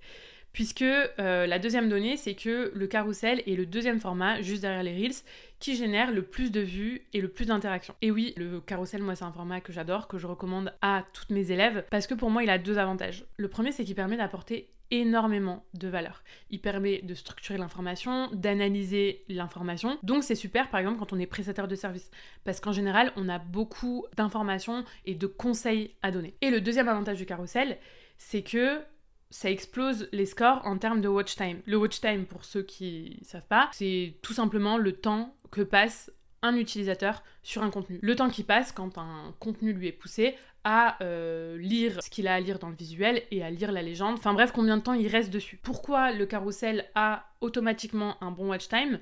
Puisque 0.53 0.81
euh, 0.81 1.45
la 1.45 1.59
deuxième 1.59 1.89
donnée, 1.89 2.17
c'est 2.17 2.33
que 2.33 2.71
le 2.73 2.87
carrousel 2.87 3.43
est 3.45 3.55
le 3.55 3.65
deuxième 3.65 3.99
format, 3.99 4.41
juste 4.41 4.61
derrière 4.61 4.81
les 4.81 4.95
Reels, 4.95 5.21
qui 5.59 5.75
génère 5.75 6.11
le 6.11 6.23
plus 6.23 6.51
de 6.51 6.61
vues 6.61 7.01
et 7.13 7.21
le 7.21 7.27
plus 7.27 7.45
d'interactions. 7.45 7.95
Et 8.01 8.09
oui, 8.09 8.33
le 8.37 8.59
carrousel, 8.59 9.03
moi, 9.03 9.15
c'est 9.15 9.25
un 9.25 9.31
format 9.31 9.61
que 9.61 9.73
j'adore, 9.73 10.07
que 10.07 10.17
je 10.17 10.25
recommande 10.25 10.73
à 10.81 11.03
toutes 11.13 11.29
mes 11.29 11.51
élèves, 11.51 11.85
parce 11.91 12.07
que 12.07 12.15
pour 12.15 12.31
moi, 12.31 12.43
il 12.43 12.49
a 12.49 12.57
deux 12.57 12.77
avantages. 12.77 13.25
Le 13.37 13.49
premier, 13.49 13.71
c'est 13.71 13.83
qu'il 13.83 13.95
permet 13.95 14.17
d'apporter 14.17 14.69
énormément 14.91 15.65
de 15.73 15.87
valeur. 15.87 16.23
Il 16.49 16.59
permet 16.59 17.01
de 17.01 17.13
structurer 17.13 17.57
l'information, 17.57 18.29
d'analyser 18.33 19.23
l'information. 19.27 19.97
Donc 20.03 20.23
c'est 20.23 20.35
super 20.35 20.69
par 20.69 20.79
exemple 20.79 20.99
quand 20.99 21.13
on 21.13 21.19
est 21.19 21.25
prestataire 21.27 21.67
de 21.67 21.75
service 21.75 22.09
parce 22.43 22.59
qu'en 22.59 22.71
général, 22.71 23.11
on 23.15 23.29
a 23.29 23.39
beaucoup 23.39 24.05
d'informations 24.15 24.83
et 25.05 25.15
de 25.15 25.27
conseils 25.27 25.95
à 26.01 26.11
donner. 26.11 26.35
Et 26.41 26.49
le 26.49 26.61
deuxième 26.61 26.89
avantage 26.89 27.17
du 27.17 27.25
carrousel, 27.25 27.77
c'est 28.17 28.43
que 28.43 28.81
ça 29.29 29.49
explose 29.49 30.07
les 30.13 30.25
scores 30.25 30.61
en 30.63 30.77
termes 30.77 31.01
de 31.01 31.07
watch 31.07 31.35
time. 31.35 31.61
Le 31.65 31.77
watch 31.77 31.99
time, 31.99 32.25
pour 32.25 32.45
ceux 32.45 32.63
qui 32.63 33.19
savent 33.23 33.47
pas, 33.47 33.69
c'est 33.73 34.15
tout 34.21 34.33
simplement 34.33 34.77
le 34.77 34.93
temps 34.93 35.35
que 35.51 35.61
passe 35.61 36.11
un 36.47 36.55
utilisateur 36.55 37.23
sur 37.43 37.63
un 37.63 37.69
contenu. 37.69 37.99
Le 38.01 38.15
temps 38.15 38.29
qui 38.29 38.43
passe 38.43 38.71
quand 38.71 38.97
un 38.97 39.33
contenu 39.39 39.73
lui 39.73 39.87
est 39.87 39.91
poussé 39.91 40.35
à 40.63 41.01
euh, 41.01 41.57
lire 41.57 42.03
ce 42.03 42.09
qu'il 42.09 42.27
a 42.27 42.33
à 42.33 42.39
lire 42.39 42.59
dans 42.59 42.69
le 42.69 42.75
visuel 42.75 43.23
et 43.31 43.43
à 43.43 43.49
lire 43.49 43.71
la 43.71 43.81
légende. 43.81 44.15
Enfin 44.15 44.33
bref, 44.33 44.51
combien 44.53 44.77
de 44.77 44.81
temps 44.81 44.93
il 44.93 45.07
reste 45.07 45.29
dessus. 45.29 45.57
Pourquoi 45.61 46.11
le 46.11 46.25
carrousel 46.25 46.85
a 46.95 47.25
automatiquement 47.41 48.21
un 48.21 48.31
bon 48.31 48.49
watch 48.49 48.67
time? 48.67 48.99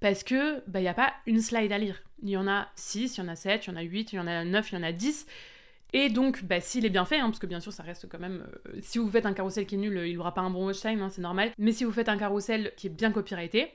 Parce 0.00 0.24
que 0.24 0.62
bah, 0.68 0.80
il 0.80 0.82
n'y 0.82 0.88
a 0.88 0.94
pas 0.94 1.14
une 1.26 1.40
slide 1.40 1.72
à 1.72 1.78
lire. 1.78 2.02
Il 2.22 2.30
y 2.30 2.36
en 2.36 2.46
a 2.46 2.68
6, 2.76 3.16
il 3.16 3.20
y 3.20 3.22
en 3.24 3.28
a 3.28 3.36
7, 3.36 3.66
il 3.66 3.70
y 3.70 3.72
en 3.72 3.76
a 3.76 3.82
8, 3.82 4.12
il 4.12 4.16
y 4.16 4.18
en 4.18 4.26
a 4.26 4.44
9, 4.44 4.72
il 4.72 4.74
y 4.74 4.78
en 4.78 4.82
a 4.82 4.92
10. 4.92 5.26
Et 5.92 6.10
donc, 6.10 6.44
bah, 6.44 6.60
s'il 6.60 6.84
est 6.84 6.90
bien 6.90 7.04
fait, 7.04 7.18
hein, 7.18 7.26
parce 7.26 7.38
que 7.38 7.46
bien 7.46 7.60
sûr, 7.60 7.72
ça 7.72 7.82
reste 7.82 8.08
quand 8.10 8.18
même. 8.18 8.46
Euh, 8.68 8.78
si 8.82 8.98
vous 8.98 9.10
faites 9.10 9.24
un 9.24 9.32
carrousel 9.32 9.66
qui 9.66 9.76
est 9.76 9.78
nul, 9.78 10.02
il 10.06 10.16
n'aura 10.16 10.34
pas 10.34 10.42
un 10.42 10.50
bon 10.50 10.66
watch 10.66 10.80
time, 10.80 11.00
hein, 11.00 11.08
c'est 11.10 11.22
normal. 11.22 11.52
Mais 11.58 11.72
si 11.72 11.84
vous 11.84 11.92
faites 11.92 12.08
un 12.08 12.18
carrousel 12.18 12.72
qui 12.76 12.88
est 12.88 12.90
bien 12.90 13.12
copyrighté, 13.12 13.72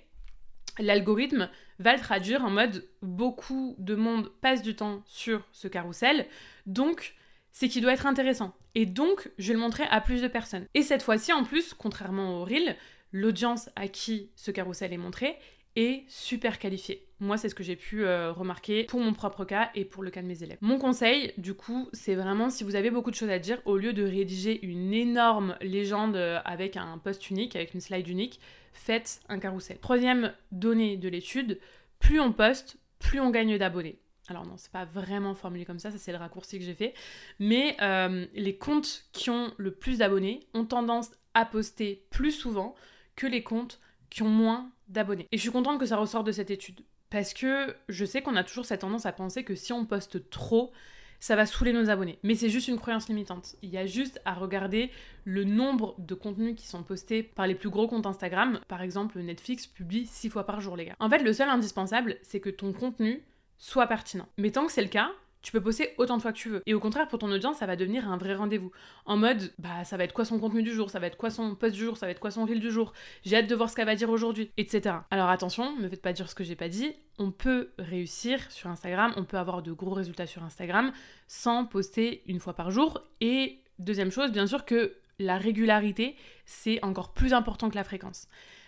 l'algorithme 0.80 1.50
va 1.80 1.94
le 1.94 2.00
traduire 2.00 2.44
en 2.44 2.50
mode 2.50 2.88
beaucoup 3.02 3.76
de 3.80 3.96
monde 3.96 4.32
passe 4.42 4.62
du 4.62 4.76
temps 4.76 5.04
sur 5.06 5.46
ce 5.52 5.68
carrousel, 5.68 6.28
donc 6.66 7.16
c'est 7.52 7.68
qu'il 7.68 7.82
doit 7.82 7.94
être 7.94 8.06
intéressant. 8.06 8.56
Et 8.76 8.86
donc, 8.86 9.30
je 9.38 9.50
vais 9.50 9.54
le 9.54 9.60
montrer 9.60 9.84
à 9.90 10.00
plus 10.00 10.22
de 10.22 10.28
personnes. 10.28 10.66
Et 10.74 10.84
cette 10.84 11.04
fois-ci, 11.04 11.34
en 11.34 11.44
plus, 11.44 11.74
contrairement 11.74 12.38
au 12.38 12.46
reel, 12.46 12.78
l'audience 13.12 13.70
à 13.76 13.88
qui 13.88 14.32
ce 14.36 14.52
carrousel 14.52 14.94
est 14.94 14.98
montré 14.98 15.38
est 15.76 16.06
super 16.08 16.60
qualifiée. 16.60 17.11
Moi, 17.22 17.38
c'est 17.38 17.50
ce 17.50 17.56
que 17.56 17.62
j'ai 17.64 17.76
pu 17.76 18.04
euh, 18.04 18.32
remarquer 18.32 18.86
pour 18.86 19.00
mon 19.00 19.14
propre 19.14 19.46
cas 19.46 19.70
et 19.76 19.86
pour 19.86 20.02
le 20.02 20.10
cas 20.10 20.24
de 20.24 20.28
mes 20.28 20.42
élèves. 20.42 20.58
Mon 20.60 20.80
conseil, 20.80 21.34
du 21.38 21.54
coup, 21.54 21.88
c'est 21.94 22.16
vraiment 22.16 22.50
si 22.50 22.64
vous 22.64 22.76
avez 22.76 22.90
beaucoup 22.90 23.12
de 23.12 23.16
choses 23.16 23.30
à 23.30 23.38
dire, 23.38 23.62
au 23.66 23.78
lieu 23.78 23.94
de 23.94 24.04
rédiger 24.04 24.66
une 24.66 24.92
énorme 24.92 25.56
légende 25.62 26.16
euh, 26.16 26.40
avec 26.46 26.78
un 26.78 26.98
post 26.98 27.30
unique, 27.30 27.56
avec 27.56 27.76
une 27.76 27.80
slide 27.80 28.08
unique, 28.08 28.40
faites 28.74 29.22
un 29.30 29.38
carrousel. 29.38 29.78
Troisième 29.78 30.34
donnée 30.52 30.98
de 30.98 31.08
l'étude, 31.10 31.60
plus 32.00 32.20
on 32.20 32.34
poste, 32.34 32.78
plus 32.98 33.20
on 33.20 33.30
gagne 33.30 33.56
d'abonnés. 33.60 34.00
Alors 34.28 34.48
non, 34.48 34.56
c'est 34.58 34.72
pas 34.72 34.86
vraiment 34.86 35.36
formulé 35.36 35.64
comme 35.64 35.78
ça, 35.78 35.92
ça 35.92 36.00
c'est 36.00 36.12
le 36.12 36.18
raccourci 36.18 36.58
que 36.58 36.66
j'ai 36.66 36.74
fait. 36.74 36.96
Mais 37.38 37.78
euh, 37.84 38.26
les 38.34 38.58
comptes 38.58 39.06
qui 39.12 39.30
ont 39.30 39.54
le 39.58 39.70
plus 39.70 40.00
d'abonnés 40.00 40.40
ont 40.56 40.66
tendance 40.66 41.12
à 41.36 41.46
poster 41.46 42.04
plus 42.10 42.32
souvent 42.32 42.74
que 43.16 43.28
les 43.28 43.44
comptes 43.44 43.80
qui 44.10 44.24
ont 44.24 44.30
moins 44.30 44.72
d'abonnés. 44.88 45.28
Et 45.32 45.38
je 45.38 45.42
suis 45.44 45.52
contente 45.52 45.80
que 45.80 45.86
ça 45.86 45.98
ressorte 45.98 46.26
de 46.26 46.32
cette 46.32 46.50
étude. 46.50 46.82
Parce 47.12 47.34
que 47.34 47.76
je 47.90 48.06
sais 48.06 48.24
qu'on 48.24 48.36
a 48.36 48.44
toujours 48.44 48.66
cette 48.66 48.82
tendance 48.82 49.06
à 49.06 49.12
penser 49.12 49.44
que 49.44 49.54
si 49.54 49.74
on 49.74 49.86
poste 49.86 50.30
trop, 50.32 50.72
ça 51.20 51.36
va 51.36 51.46
saouler 51.46 51.74
nos 51.74 51.90
abonnés. 51.90 52.18
Mais 52.24 52.34
c'est 52.34 52.50
juste 52.50 52.68
une 52.68 52.80
croyance 52.80 53.08
limitante. 53.08 53.56
Il 53.62 53.70
y 53.70 53.78
a 53.78 53.86
juste 53.86 54.20
à 54.26 54.34
regarder 54.34 54.90
le 55.24 55.44
nombre 55.44 55.94
de 56.00 56.16
contenus 56.16 56.56
qui 56.56 56.66
sont 56.66 56.82
postés 56.82 57.22
par 57.22 57.46
les 57.46 57.54
plus 57.54 57.70
gros 57.70 57.88
comptes 57.88 58.08
Instagram. 58.08 58.60
Par 58.68 58.82
exemple, 58.82 59.20
Netflix 59.20 59.68
publie 59.68 60.08
6 60.08 60.30
fois 60.30 60.46
par 60.46 60.62
jour, 60.62 60.76
les 60.76 60.86
gars. 60.86 60.96
En 61.00 61.10
fait, 61.10 61.20
le 61.20 61.34
seul 61.34 61.50
indispensable, 61.50 62.18
c'est 62.24 62.40
que 62.40 62.50
ton 62.50 62.74
contenu 62.74 63.22
soit 63.60 63.88
pertinent. 63.88 64.28
Mais 64.38 64.50
tant 64.50 64.66
que 64.66 64.72
c'est 64.72 64.82
le 64.82 64.88
cas, 64.88 65.12
tu 65.42 65.52
peux 65.52 65.62
poster 65.62 65.94
autant 65.98 66.18
de 66.18 66.22
fois 66.22 66.32
que 66.32 66.38
tu 66.38 66.50
veux. 66.50 66.62
Et 66.66 66.74
au 66.74 66.80
contraire, 66.80 67.08
pour 67.08 67.20
ton 67.20 67.32
audience, 67.32 67.58
ça 67.58 67.66
va 67.66 67.76
devenir 67.76 68.10
un 68.10 68.18
vrai 68.18 68.36
rendez-vous. 68.36 68.72
En 69.06 69.18
mode, 69.18 69.52
bah, 69.60 69.84
ça 69.84 69.98
va 69.98 70.04
être 70.04 70.14
quoi 70.14 70.26
son 70.26 70.40
contenu 70.40 70.64
du 70.64 70.72
jour, 70.72 70.90
ça 70.90 71.00
va 71.00 71.08
être 71.08 71.18
quoi 71.18 71.30
son 71.30 71.56
post 71.56 71.74
du 71.74 71.82
jour, 71.82 71.98
ça 71.98 72.06
va 72.06 72.12
être 72.12 72.20
quoi 72.20 72.32
son 72.32 72.46
reel 72.46 72.60
du 72.60 72.72
jour, 72.72 72.94
j'ai 73.24 73.38
hâte 73.38 73.48
de 73.48 73.56
voir 73.56 73.70
ce 73.70 73.76
qu'elle 73.76 73.86
va 73.86 73.96
dire 73.96 74.10
aujourd'hui, 74.10 74.52
etc. 74.58 74.96
Alors 75.10 75.30
attention, 75.30 75.76
ne 75.76 75.84
me 75.84 75.90
faites 75.90 76.02
pas 76.02 76.14
dire 76.14 76.30
ce 76.30 76.36
que 76.36 76.44
j'ai 76.44 76.56
pas 76.56 76.70
dit, 76.70 76.94
on 77.18 77.32
peut 77.32 77.72
réussir 77.80 78.52
sur 78.52 78.70
Instagram, 78.70 79.14
on 79.18 79.26
peut 79.26 79.38
avoir 79.38 79.62
de 79.62 79.72
gros 79.72 79.94
résultats 79.94 80.28
sur 80.28 80.44
Instagram 80.44 80.92
sans 81.28 81.66
poster 81.66 82.24
une 82.28 82.40
fois 82.40 82.54
par 82.54 82.72
jour. 82.72 83.02
Et 83.20 83.60
deuxième 83.80 84.12
chose, 84.12 84.32
bien 84.32 84.48
sûr 84.48 84.66
que 84.66 84.96
la 85.20 85.38
régularité, 85.38 86.16
c'est 86.46 86.84
encore 86.84 87.14
plus 87.14 87.34
important 87.34 87.70
que 87.70 87.76
la 87.76 87.84
fréquence. 87.84 88.28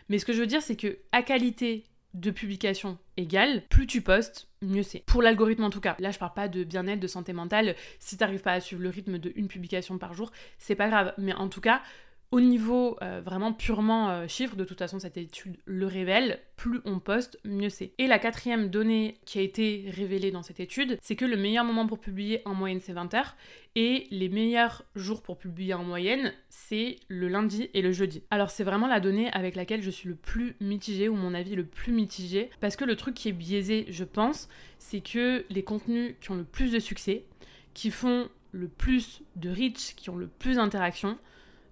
Mais 0.09 0.19
ce 0.19 0.25
que 0.25 0.33
je 0.33 0.39
veux 0.39 0.47
dire, 0.47 0.61
c'est 0.61 0.75
que 0.75 0.99
à 1.11 1.23
qualité 1.23 1.85
de 2.13 2.31
publication 2.31 2.97
égale, 3.17 3.63
plus 3.69 3.87
tu 3.87 4.01
postes, 4.01 4.47
mieux 4.61 4.83
c'est. 4.83 5.03
Pour 5.05 5.21
l'algorithme 5.21 5.63
en 5.63 5.69
tout 5.69 5.81
cas. 5.81 5.95
Là, 5.99 6.11
je 6.11 6.19
parle 6.19 6.33
pas 6.33 6.47
de 6.47 6.63
bien-être, 6.63 6.99
de 6.99 7.07
santé 7.07 7.33
mentale. 7.33 7.75
Si 7.99 8.17
t'arrives 8.17 8.41
pas 8.41 8.53
à 8.53 8.59
suivre 8.59 8.81
le 8.81 8.89
rythme 8.89 9.17
de 9.17 9.31
une 9.35 9.47
publication 9.47 9.97
par 9.97 10.13
jour, 10.13 10.31
c'est 10.59 10.75
pas 10.75 10.89
grave. 10.89 11.13
Mais 11.17 11.33
en 11.33 11.49
tout 11.49 11.61
cas, 11.61 11.81
au 12.33 12.41
niveau 12.41 12.97
euh, 13.03 13.21
vraiment 13.23 13.53
purement 13.53 14.09
euh, 14.09 14.27
chiffre, 14.27 14.55
de 14.55 14.63
toute 14.63 14.79
façon 14.79 14.97
cette 14.97 15.17
étude 15.17 15.55
le 15.65 15.85
révèle, 15.85 16.39
plus 16.55 16.81
on 16.83 16.97
poste, 16.97 17.37
mieux 17.45 17.69
c'est. 17.69 17.91
Et 17.99 18.07
la 18.07 18.17
quatrième 18.17 18.69
donnée 18.69 19.19
qui 19.23 19.37
a 19.37 19.43
été 19.43 19.85
révélée 19.89 20.31
dans 20.31 20.41
cette 20.41 20.59
étude, 20.59 20.97
c'est 21.03 21.15
que 21.15 21.25
le 21.25 21.37
meilleur 21.37 21.63
moment 21.63 21.85
pour 21.85 21.99
publier 21.99 22.41
en 22.45 22.55
moyenne 22.55 22.79
c'est 22.81 22.93
20 22.93 23.13
heures, 23.13 23.35
et 23.75 24.07
les 24.09 24.29
meilleurs 24.29 24.83
jours 24.95 25.21
pour 25.21 25.37
publier 25.37 25.75
en 25.75 25.83
moyenne 25.83 26.33
c'est 26.49 26.95
le 27.07 27.27
lundi 27.27 27.69
et 27.75 27.83
le 27.83 27.91
jeudi. 27.91 28.23
Alors 28.31 28.49
c'est 28.49 28.63
vraiment 28.63 28.87
la 28.87 28.99
donnée 28.99 29.31
avec 29.31 29.55
laquelle 29.55 29.83
je 29.83 29.91
suis 29.91 30.09
le 30.09 30.15
plus 30.15 30.55
mitigée, 30.59 31.09
ou 31.09 31.15
mon 31.15 31.35
avis 31.35 31.55
le 31.55 31.65
plus 31.65 31.93
mitigé, 31.93 32.49
parce 32.61 32.75
que 32.75 32.83
le 32.83 32.95
truc 32.95 33.13
qui 33.13 33.29
est 33.29 33.33
biaisé, 33.33 33.85
je 33.89 34.03
pense, 34.03 34.49
c'est 34.79 35.01
que 35.01 35.45
les 35.51 35.63
contenus 35.63 36.15
qui 36.19 36.31
ont 36.31 36.35
le 36.35 36.45
plus 36.45 36.71
de 36.71 36.79
succès, 36.79 37.25
qui 37.75 37.91
font 37.91 38.27
le 38.53 38.67
plus 38.67 39.21
de 39.35 39.51
reach, 39.51 39.93
qui 39.95 40.09
ont 40.09 40.15
le 40.15 40.27
plus 40.27 40.55
d'interaction, 40.55 41.19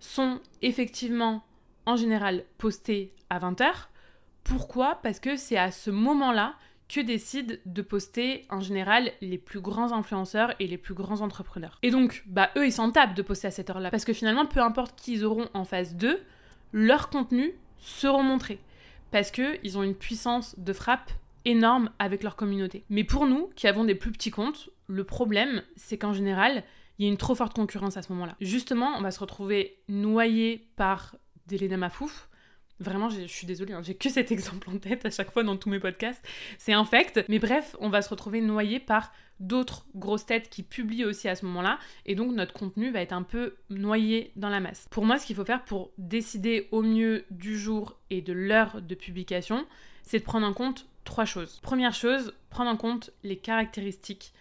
sont 0.01 0.41
effectivement 0.61 1.43
en 1.85 1.95
général 1.95 2.43
postés 2.57 3.13
à 3.29 3.39
20h. 3.39 3.71
Pourquoi? 4.43 4.99
Parce 5.01 5.21
que 5.21 5.37
c'est 5.37 5.57
à 5.57 5.71
ce 5.71 5.89
moment-là 5.89 6.55
que 6.89 6.99
décident 6.99 7.55
de 7.65 7.81
poster 7.81 8.45
en 8.49 8.59
général 8.59 9.13
les 9.21 9.37
plus 9.37 9.61
grands 9.61 9.93
influenceurs 9.93 10.53
et 10.59 10.67
les 10.67 10.77
plus 10.77 10.93
grands 10.93 11.21
entrepreneurs. 11.21 11.79
Et 11.83 11.91
donc, 11.91 12.23
bah 12.25 12.49
eux, 12.57 12.65
ils 12.65 12.73
s'en 12.73 12.91
tapent 12.91 13.13
de 13.13 13.21
poster 13.21 13.47
à 13.47 13.51
cette 13.51 13.69
heure-là. 13.69 13.89
Parce 13.91 14.03
que 14.03 14.11
finalement, 14.11 14.45
peu 14.45 14.59
importe 14.59 14.99
qui 14.99 15.13
ils 15.13 15.23
auront 15.23 15.47
en 15.53 15.63
face 15.63 15.95
d'eux, 15.95 16.19
leurs 16.73 17.09
contenus 17.09 17.53
seront 17.77 18.23
montrés. 18.23 18.59
Parce 19.11 19.31
qu'ils 19.31 19.77
ont 19.77 19.83
une 19.83 19.95
puissance 19.95 20.57
de 20.59 20.73
frappe 20.73 21.11
énorme 21.45 21.91
avec 21.99 22.23
leur 22.23 22.35
communauté. 22.35 22.83
Mais 22.89 23.03
pour 23.03 23.25
nous, 23.25 23.49
qui 23.55 23.67
avons 23.67 23.85
des 23.85 23.95
plus 23.95 24.11
petits 24.11 24.31
comptes, 24.31 24.69
le 24.87 25.03
problème, 25.05 25.63
c'est 25.77 25.97
qu'en 25.97 26.13
général, 26.13 26.63
il 27.01 27.05
y 27.05 27.07
a 27.07 27.09
une 27.09 27.17
trop 27.17 27.33
forte 27.33 27.55
concurrence 27.55 27.97
à 27.97 28.03
ce 28.03 28.13
moment-là. 28.13 28.35
Justement, 28.41 28.93
on 28.95 29.01
va 29.01 29.09
se 29.09 29.19
retrouver 29.19 29.79
noyé 29.89 30.67
par 30.75 31.15
des 31.47 31.67
Mafouf. 31.75 32.29
Vraiment, 32.79 33.09
je 33.09 33.25
suis 33.25 33.47
désolée, 33.47 33.73
hein, 33.73 33.81
j'ai 33.81 33.95
que 33.95 34.07
cet 34.07 34.31
exemple 34.31 34.69
en 34.69 34.77
tête 34.77 35.03
à 35.03 35.09
chaque 35.09 35.31
fois 35.31 35.41
dans 35.41 35.57
tous 35.57 35.67
mes 35.67 35.79
podcasts. 35.79 36.23
C'est 36.59 36.73
infect. 36.73 37.25
Mais 37.27 37.39
bref, 37.39 37.75
on 37.79 37.89
va 37.89 38.03
se 38.03 38.09
retrouver 38.09 38.39
noyé 38.39 38.79
par 38.79 39.11
d'autres 39.39 39.87
grosses 39.95 40.27
têtes 40.27 40.51
qui 40.51 40.61
publient 40.61 41.05
aussi 41.05 41.27
à 41.27 41.35
ce 41.35 41.43
moment-là. 41.47 41.79
Et 42.05 42.13
donc, 42.13 42.35
notre 42.35 42.53
contenu 42.53 42.91
va 42.91 43.01
être 43.01 43.13
un 43.13 43.23
peu 43.23 43.55
noyé 43.71 44.31
dans 44.35 44.49
la 44.49 44.59
masse. 44.59 44.85
Pour 44.91 45.03
moi, 45.03 45.17
ce 45.17 45.25
qu'il 45.25 45.35
faut 45.35 45.43
faire 45.43 45.65
pour 45.65 45.89
décider 45.97 46.67
au 46.69 46.83
mieux 46.83 47.25
du 47.31 47.57
jour 47.57 47.97
et 48.11 48.21
de 48.21 48.31
l'heure 48.31 48.79
de 48.79 48.93
publication, 48.93 49.65
c'est 50.03 50.19
de 50.19 50.23
prendre 50.23 50.45
en 50.45 50.53
compte 50.53 50.85
trois 51.03 51.25
choses. 51.25 51.59
Première 51.63 51.95
chose, 51.95 52.35
prendre 52.51 52.69
en 52.69 52.77
compte 52.77 53.09
les 53.23 53.37
caractéristiques 53.37 54.33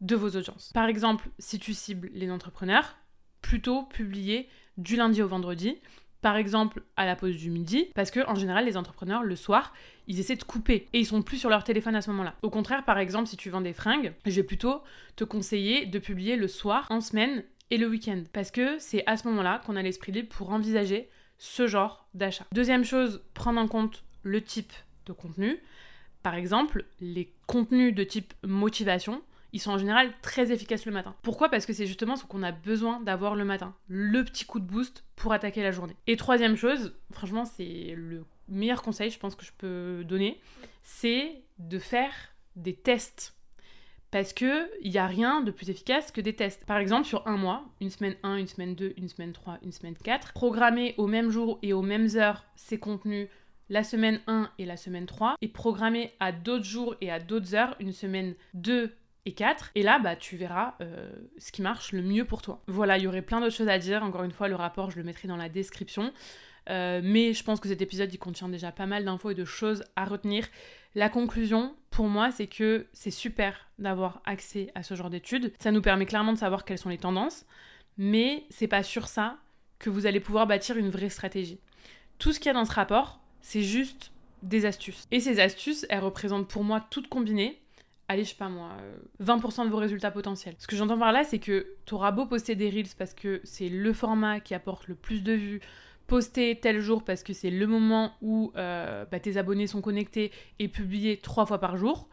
de 0.00 0.16
vos 0.16 0.30
audiences. 0.30 0.70
Par 0.74 0.86
exemple, 0.86 1.28
si 1.38 1.58
tu 1.58 1.74
cibles 1.74 2.10
les 2.12 2.30
entrepreneurs, 2.30 2.96
plutôt 3.42 3.84
publier 3.84 4.48
du 4.76 4.96
lundi 4.96 5.22
au 5.22 5.28
vendredi, 5.28 5.78
par 6.20 6.36
exemple 6.36 6.82
à 6.96 7.06
la 7.06 7.16
pause 7.16 7.36
du 7.36 7.50
midi, 7.50 7.88
parce 7.94 8.10
que 8.10 8.26
en 8.28 8.34
général 8.34 8.64
les 8.64 8.76
entrepreneurs 8.76 9.22
le 9.22 9.36
soir, 9.36 9.72
ils 10.06 10.18
essaient 10.18 10.36
de 10.36 10.42
couper 10.42 10.88
et 10.92 10.98
ils 10.98 11.06
sont 11.06 11.22
plus 11.22 11.38
sur 11.38 11.50
leur 11.50 11.64
téléphone 11.64 11.94
à 11.94 12.02
ce 12.02 12.10
moment-là. 12.10 12.34
Au 12.42 12.50
contraire, 12.50 12.84
par 12.84 12.98
exemple, 12.98 13.28
si 13.28 13.36
tu 13.36 13.50
vends 13.50 13.60
des 13.60 13.72
fringues, 13.72 14.12
je 14.24 14.32
vais 14.32 14.42
plutôt 14.42 14.82
te 15.14 15.24
conseiller 15.24 15.86
de 15.86 15.98
publier 15.98 16.36
le 16.36 16.48
soir, 16.48 16.86
en 16.90 17.00
semaine 17.00 17.44
et 17.70 17.78
le 17.78 17.88
week-end, 17.88 18.22
parce 18.32 18.50
que 18.50 18.78
c'est 18.78 19.04
à 19.06 19.16
ce 19.16 19.26
moment-là 19.28 19.60
qu'on 19.64 19.76
a 19.76 19.82
l'esprit 19.82 20.12
libre 20.12 20.28
pour 20.28 20.50
envisager 20.50 21.08
ce 21.38 21.66
genre 21.66 22.08
d'achat. 22.14 22.46
Deuxième 22.52 22.84
chose, 22.84 23.22
prendre 23.34 23.60
en 23.60 23.68
compte 23.68 24.04
le 24.22 24.42
type 24.42 24.72
de 25.06 25.12
contenu. 25.12 25.58
Par 26.22 26.34
exemple, 26.34 26.84
les 27.00 27.32
contenus 27.46 27.94
de 27.94 28.02
type 28.02 28.34
motivation 28.42 29.22
ils 29.52 29.60
sont 29.60 29.72
en 29.72 29.78
général 29.78 30.12
très 30.22 30.52
efficaces 30.52 30.86
le 30.86 30.92
matin. 30.92 31.14
Pourquoi? 31.22 31.48
Parce 31.48 31.66
que 31.66 31.72
c'est 31.72 31.86
justement 31.86 32.16
ce 32.16 32.24
qu'on 32.24 32.42
a 32.42 32.52
besoin 32.52 33.00
d'avoir 33.00 33.34
le 33.34 33.44
matin. 33.44 33.74
Le 33.88 34.24
petit 34.24 34.44
coup 34.44 34.60
de 34.60 34.66
boost 34.66 35.04
pour 35.16 35.32
attaquer 35.32 35.62
la 35.62 35.72
journée. 35.72 35.96
Et 36.06 36.16
troisième 36.16 36.56
chose, 36.56 36.94
franchement, 37.12 37.44
c'est 37.44 37.94
le 37.96 38.24
meilleur 38.48 38.82
conseil, 38.82 39.10
je 39.10 39.18
pense, 39.18 39.34
que 39.34 39.44
je 39.44 39.52
peux 39.56 40.04
donner, 40.04 40.40
c'est 40.82 41.42
de 41.58 41.78
faire 41.78 42.12
des 42.54 42.74
tests. 42.74 43.34
Parce 44.10 44.32
que 44.32 44.70
il 44.82 44.90
n'y 44.90 44.98
a 44.98 45.06
rien 45.06 45.40
de 45.40 45.50
plus 45.50 45.68
efficace 45.68 46.12
que 46.12 46.20
des 46.20 46.34
tests. 46.34 46.64
Par 46.64 46.78
exemple, 46.78 47.06
sur 47.06 47.26
un 47.26 47.36
mois, 47.36 47.64
une 47.80 47.90
semaine 47.90 48.16
1, 48.22 48.36
une 48.36 48.46
semaine 48.46 48.74
2, 48.74 48.94
une 48.96 49.08
semaine 49.08 49.32
3, 49.32 49.58
une 49.62 49.72
semaine 49.72 49.96
4, 49.96 50.32
programmer 50.32 50.94
au 50.96 51.06
même 51.06 51.30
jour 51.30 51.58
et 51.62 51.72
aux 51.72 51.82
mêmes 51.82 52.08
heures 52.14 52.44
ces 52.54 52.78
contenus 52.78 53.28
la 53.68 53.82
semaine 53.82 54.20
1 54.28 54.50
et 54.58 54.64
la 54.64 54.76
semaine 54.76 55.06
3, 55.06 55.34
et 55.42 55.48
programmer 55.48 56.12
à 56.20 56.30
d'autres 56.30 56.64
jours 56.64 56.94
et 57.00 57.10
à 57.10 57.18
d'autres 57.18 57.54
heures 57.54 57.74
une 57.80 57.92
semaine 57.92 58.34
2 58.54 58.94
et 59.26 59.32
4. 59.32 59.72
Et 59.74 59.82
là, 59.82 59.98
bah, 59.98 60.16
tu 60.16 60.36
verras 60.36 60.74
euh, 60.80 61.10
ce 61.36 61.52
qui 61.52 61.60
marche 61.60 61.92
le 61.92 62.00
mieux 62.00 62.24
pour 62.24 62.40
toi. 62.40 62.62
Voilà, 62.68 62.96
il 62.96 63.04
y 63.04 63.06
aurait 63.06 63.22
plein 63.22 63.40
d'autres 63.40 63.54
choses 63.54 63.68
à 63.68 63.78
dire. 63.78 64.02
Encore 64.02 64.22
une 64.22 64.32
fois, 64.32 64.48
le 64.48 64.54
rapport, 64.54 64.90
je 64.90 64.96
le 64.96 65.02
mettrai 65.02 65.28
dans 65.28 65.36
la 65.36 65.48
description. 65.48 66.12
Euh, 66.70 67.00
mais 67.02 67.34
je 67.34 67.44
pense 67.44 67.60
que 67.60 67.68
cet 67.68 67.82
épisode, 67.82 68.12
il 68.12 68.18
contient 68.18 68.48
déjà 68.48 68.72
pas 68.72 68.86
mal 68.86 69.04
d'infos 69.04 69.30
et 69.30 69.34
de 69.34 69.44
choses 69.44 69.84
à 69.96 70.04
retenir. 70.04 70.46
La 70.94 71.08
conclusion, 71.08 71.74
pour 71.90 72.06
moi, 72.06 72.30
c'est 72.30 72.46
que 72.46 72.86
c'est 72.92 73.10
super 73.10 73.68
d'avoir 73.78 74.22
accès 74.24 74.70
à 74.74 74.82
ce 74.82 74.94
genre 74.94 75.10
d'études. 75.10 75.52
Ça 75.58 75.72
nous 75.72 75.82
permet 75.82 76.06
clairement 76.06 76.32
de 76.32 76.38
savoir 76.38 76.64
quelles 76.64 76.78
sont 76.78 76.88
les 76.88 76.98
tendances. 76.98 77.44
Mais 77.98 78.44
c'est 78.50 78.68
pas 78.68 78.82
sur 78.82 79.08
ça 79.08 79.38
que 79.78 79.90
vous 79.90 80.06
allez 80.06 80.20
pouvoir 80.20 80.46
bâtir 80.46 80.76
une 80.76 80.88
vraie 80.90 81.10
stratégie. 81.10 81.58
Tout 82.18 82.32
ce 82.32 82.40
qu'il 82.40 82.46
y 82.46 82.50
a 82.50 82.54
dans 82.54 82.64
ce 82.64 82.72
rapport, 82.72 83.20
c'est 83.40 83.62
juste 83.62 84.12
des 84.42 84.66
astuces. 84.66 85.06
Et 85.10 85.20
ces 85.20 85.40
astuces, 85.40 85.86
elles 85.90 86.00
représentent 86.00 86.48
pour 86.48 86.64
moi 86.64 86.86
toutes 86.90 87.08
combinées 87.08 87.60
allez, 88.08 88.24
je 88.24 88.30
sais 88.30 88.36
pas 88.36 88.48
moi, 88.48 88.70
20% 89.22 89.60
euh, 89.60 89.64
de 89.64 89.70
vos 89.70 89.78
résultats 89.78 90.10
potentiels. 90.10 90.54
Ce 90.58 90.66
que 90.66 90.76
j'entends 90.76 90.98
par 90.98 91.12
là, 91.12 91.24
c'est 91.24 91.38
que 91.38 91.74
tu 91.86 91.94
auras 91.94 92.12
beau 92.12 92.26
poster 92.26 92.54
des 92.54 92.70
reels 92.70 92.94
parce 92.98 93.14
que 93.14 93.40
c'est 93.44 93.68
le 93.68 93.92
format 93.92 94.40
qui 94.40 94.54
apporte 94.54 94.88
le 94.88 94.94
plus 94.94 95.22
de 95.22 95.32
vues, 95.32 95.60
poster 96.06 96.58
tel 96.60 96.80
jour 96.80 97.04
parce 97.04 97.22
que 97.22 97.32
c'est 97.32 97.50
le 97.50 97.66
moment 97.66 98.12
où 98.22 98.52
euh, 98.56 99.04
bah, 99.10 99.20
tes 99.20 99.36
abonnés 99.36 99.66
sont 99.66 99.80
connectés 99.80 100.32
et 100.58 100.68
publier 100.68 101.18
trois 101.18 101.46
fois 101.46 101.58
par 101.58 101.76
jour. 101.76 102.08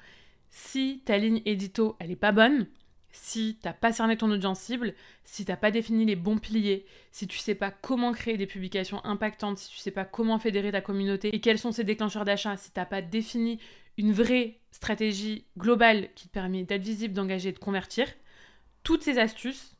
Si 0.50 1.01
ta 1.05 1.17
ligne 1.17 1.41
édito, 1.45 1.95
elle 2.00 2.12
est 2.12 2.15
pas 2.15 2.31
bonne, 2.31 2.67
si 3.13 3.60
t'as 3.62 3.74
pas 3.74 3.93
cerné 3.93 4.17
ton 4.17 4.29
audience 4.32 4.60
cible, 4.60 4.96
si 5.24 5.46
t'as 5.46 5.55
pas 5.55 5.72
défini 5.72 6.03
les 6.03 6.15
bons 6.15 6.39
piliers, 6.39 6.86
si 7.12 7.27
tu 7.27 7.38
sais 7.38 7.53
pas 7.53 7.70
comment 7.70 8.12
créer 8.12 8.38
des 8.38 8.48
publications 8.48 9.05
impactantes, 9.05 9.60
si 9.60 9.70
tu 9.70 9.77
sais 9.77 9.91
pas 9.91 10.03
comment 10.03 10.39
fédérer 10.39 10.72
ta 10.72 10.82
communauté 10.82 11.34
et 11.34 11.39
quels 11.39 11.60
sont 11.60 11.72
ses 11.72 11.84
déclencheurs 11.84 12.25
d'achat, 12.25 12.58
si 12.58 12.72
t'as 12.72 12.86
pas 12.86 13.03
défini 13.03 13.60
une 13.98 14.12
vraie 14.12 14.60
stratégie 14.72 15.46
globale 15.58 16.10
qui 16.15 16.27
te 16.27 16.34
permet 16.34 16.63
d'être 16.63 16.82
visible, 16.82 17.13
d'engager, 17.13 17.51
de 17.51 17.60
convertir, 17.60 18.08
toutes 18.82 19.03
ces 19.03 19.20
astuces, 19.20 19.75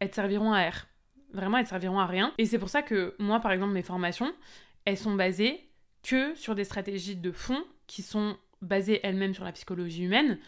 elles 0.00 0.10
te 0.10 0.16
serviront 0.16 0.52
à 0.52 0.68
R. 0.68 0.86
Vraiment, 1.32 1.58
elles 1.58 1.64
te 1.64 1.70
serviront 1.70 2.00
à 2.00 2.06
rien. 2.06 2.34
Et 2.36 2.46
c'est 2.46 2.58
pour 2.58 2.68
ça 2.68 2.82
que 2.82 3.14
moi, 3.20 3.38
par 3.38 3.52
exemple, 3.52 3.72
mes 3.72 3.82
formations, 3.82 4.34
elles 4.84 4.98
sont 4.98 5.14
basées 5.14 5.68
que 6.02 6.34
sur 6.34 6.56
des 6.56 6.64
stratégies 6.64 7.14
de 7.14 7.30
fond 7.30 7.64
qui 7.86 8.02
sont 8.02 8.36
basées 8.60 9.00
elles-mêmes 9.04 9.34
sur 9.34 9.44
la 9.44 9.52
psychologie 9.52 10.02
humaine, 10.02 10.38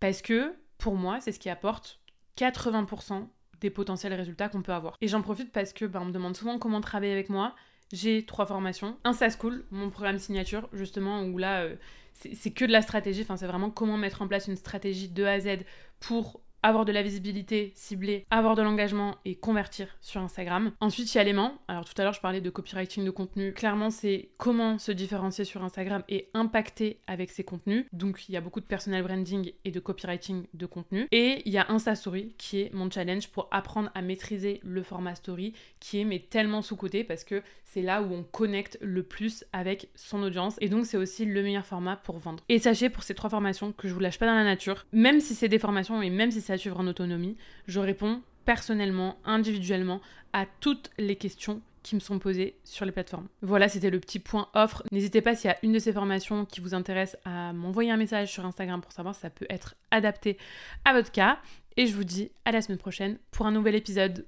parce 0.00 0.20
que 0.20 0.52
pour 0.78 0.96
moi, 0.96 1.20
c'est 1.20 1.32
ce 1.32 1.38
qui 1.38 1.50
apporte 1.50 2.00
80% 2.38 3.28
des 3.60 3.70
potentiels 3.70 4.14
résultats 4.14 4.48
qu'on 4.48 4.62
peut 4.62 4.72
avoir. 4.72 4.96
Et 5.00 5.08
j'en 5.08 5.22
profite 5.22 5.52
parce 5.52 5.72
que 5.72 5.84
bah, 5.84 6.00
on 6.02 6.06
me 6.06 6.12
demande 6.12 6.36
souvent 6.36 6.58
comment 6.58 6.80
travailler 6.80 7.12
avec 7.12 7.30
moi. 7.30 7.54
J'ai 7.92 8.26
trois 8.26 8.46
formations. 8.46 8.98
Un 9.04 9.12
SaaS 9.12 9.36
School, 9.40 9.64
mon 9.70 9.90
programme 9.90 10.18
signature, 10.18 10.68
justement, 10.72 11.22
où 11.22 11.38
là, 11.38 11.62
euh, 11.62 11.76
c'est 12.12 12.50
que 12.50 12.64
de 12.64 12.72
la 12.72 12.82
stratégie, 12.82 13.22
enfin 13.22 13.36
c'est 13.36 13.46
vraiment 13.46 13.70
comment 13.70 13.96
mettre 13.96 14.22
en 14.22 14.28
place 14.28 14.48
une 14.48 14.56
stratégie 14.56 15.08
de 15.08 15.24
A 15.24 15.32
à 15.32 15.40
Z 15.40 15.58
pour 16.00 16.40
avoir 16.66 16.84
de 16.84 16.90
la 16.90 17.02
visibilité 17.02 17.72
ciblée, 17.76 18.26
avoir 18.28 18.56
de 18.56 18.62
l'engagement 18.62 19.14
et 19.24 19.36
convertir 19.36 19.86
sur 20.00 20.20
Instagram. 20.20 20.72
Ensuite, 20.80 21.14
il 21.14 21.16
y 21.16 21.20
a 21.20 21.24
l'aimant. 21.24 21.58
Alors 21.68 21.84
tout 21.84 21.94
à 21.96 22.02
l'heure, 22.02 22.12
je 22.12 22.20
parlais 22.20 22.40
de 22.40 22.50
copywriting 22.50 23.04
de 23.04 23.10
contenu. 23.12 23.52
Clairement, 23.52 23.90
c'est 23.90 24.30
comment 24.36 24.76
se 24.76 24.90
différencier 24.90 25.44
sur 25.44 25.62
Instagram 25.62 26.02
et 26.08 26.28
impacter 26.34 26.98
avec 27.06 27.30
ses 27.30 27.44
contenus. 27.44 27.86
Donc 27.92 28.28
il 28.28 28.32
y 28.32 28.36
a 28.36 28.40
beaucoup 28.40 28.58
de 28.58 28.64
personal 28.64 29.04
branding 29.04 29.52
et 29.64 29.70
de 29.70 29.78
copywriting 29.78 30.46
de 30.54 30.66
contenu. 30.66 31.06
Et 31.12 31.42
il 31.46 31.52
y 31.52 31.58
a 31.58 31.70
Insta 31.70 31.94
Story 31.94 32.34
qui 32.36 32.62
est 32.62 32.74
mon 32.74 32.90
challenge 32.90 33.28
pour 33.28 33.46
apprendre 33.52 33.92
à 33.94 34.02
maîtriser 34.02 34.58
le 34.64 34.82
format 34.82 35.14
story 35.14 35.52
qui 35.78 36.00
est 36.00 36.04
mais 36.04 36.18
tellement 36.18 36.62
sous-côté 36.62 37.04
parce 37.04 37.22
que 37.22 37.44
c'est 37.62 37.82
là 37.82 38.02
où 38.02 38.12
on 38.12 38.24
connecte 38.24 38.76
le 38.82 39.04
plus 39.04 39.44
avec 39.52 39.88
son 39.94 40.20
audience 40.22 40.56
et 40.60 40.68
donc 40.68 40.84
c'est 40.84 40.96
aussi 40.96 41.26
le 41.26 41.42
meilleur 41.44 41.64
format 41.64 41.94
pour 41.94 42.18
vendre. 42.18 42.42
Et 42.48 42.58
sachez 42.58 42.90
pour 42.90 43.04
ces 43.04 43.14
trois 43.14 43.30
formations 43.30 43.70
que 43.70 43.86
je 43.86 43.94
vous 43.94 44.00
lâche 44.00 44.18
pas 44.18 44.26
dans 44.26 44.34
la 44.34 44.42
nature, 44.42 44.84
même 44.90 45.20
si 45.20 45.34
c'est 45.34 45.48
des 45.48 45.60
formations 45.60 46.02
et 46.02 46.10
même 46.10 46.32
si 46.32 46.40
c'est 46.40 46.55
suivre 46.58 46.78
en 46.80 46.86
autonomie, 46.86 47.36
je 47.66 47.80
réponds 47.80 48.22
personnellement, 48.44 49.18
individuellement 49.24 50.00
à 50.32 50.46
toutes 50.60 50.90
les 50.98 51.16
questions 51.16 51.60
qui 51.82 51.94
me 51.94 52.00
sont 52.00 52.18
posées 52.18 52.56
sur 52.64 52.84
les 52.84 52.90
plateformes. 52.90 53.28
Voilà, 53.42 53.68
c'était 53.68 53.90
le 53.90 54.00
petit 54.00 54.18
point 54.18 54.48
offre. 54.54 54.82
N'hésitez 54.90 55.20
pas 55.20 55.36
s'il 55.36 55.50
y 55.50 55.52
a 55.52 55.58
une 55.62 55.72
de 55.72 55.78
ces 55.78 55.92
formations 55.92 56.44
qui 56.44 56.60
vous 56.60 56.74
intéresse 56.74 57.16
à 57.24 57.52
m'envoyer 57.52 57.92
un 57.92 57.96
message 57.96 58.32
sur 58.32 58.44
Instagram 58.44 58.80
pour 58.80 58.90
savoir 58.90 59.14
si 59.14 59.20
ça 59.20 59.30
peut 59.30 59.46
être 59.48 59.76
adapté 59.92 60.36
à 60.84 60.92
votre 60.92 61.12
cas. 61.12 61.38
Et 61.76 61.86
je 61.86 61.94
vous 61.94 62.04
dis 62.04 62.30
à 62.44 62.52
la 62.52 62.62
semaine 62.62 62.78
prochaine 62.78 63.18
pour 63.30 63.46
un 63.46 63.52
nouvel 63.52 63.74
épisode. 63.74 64.24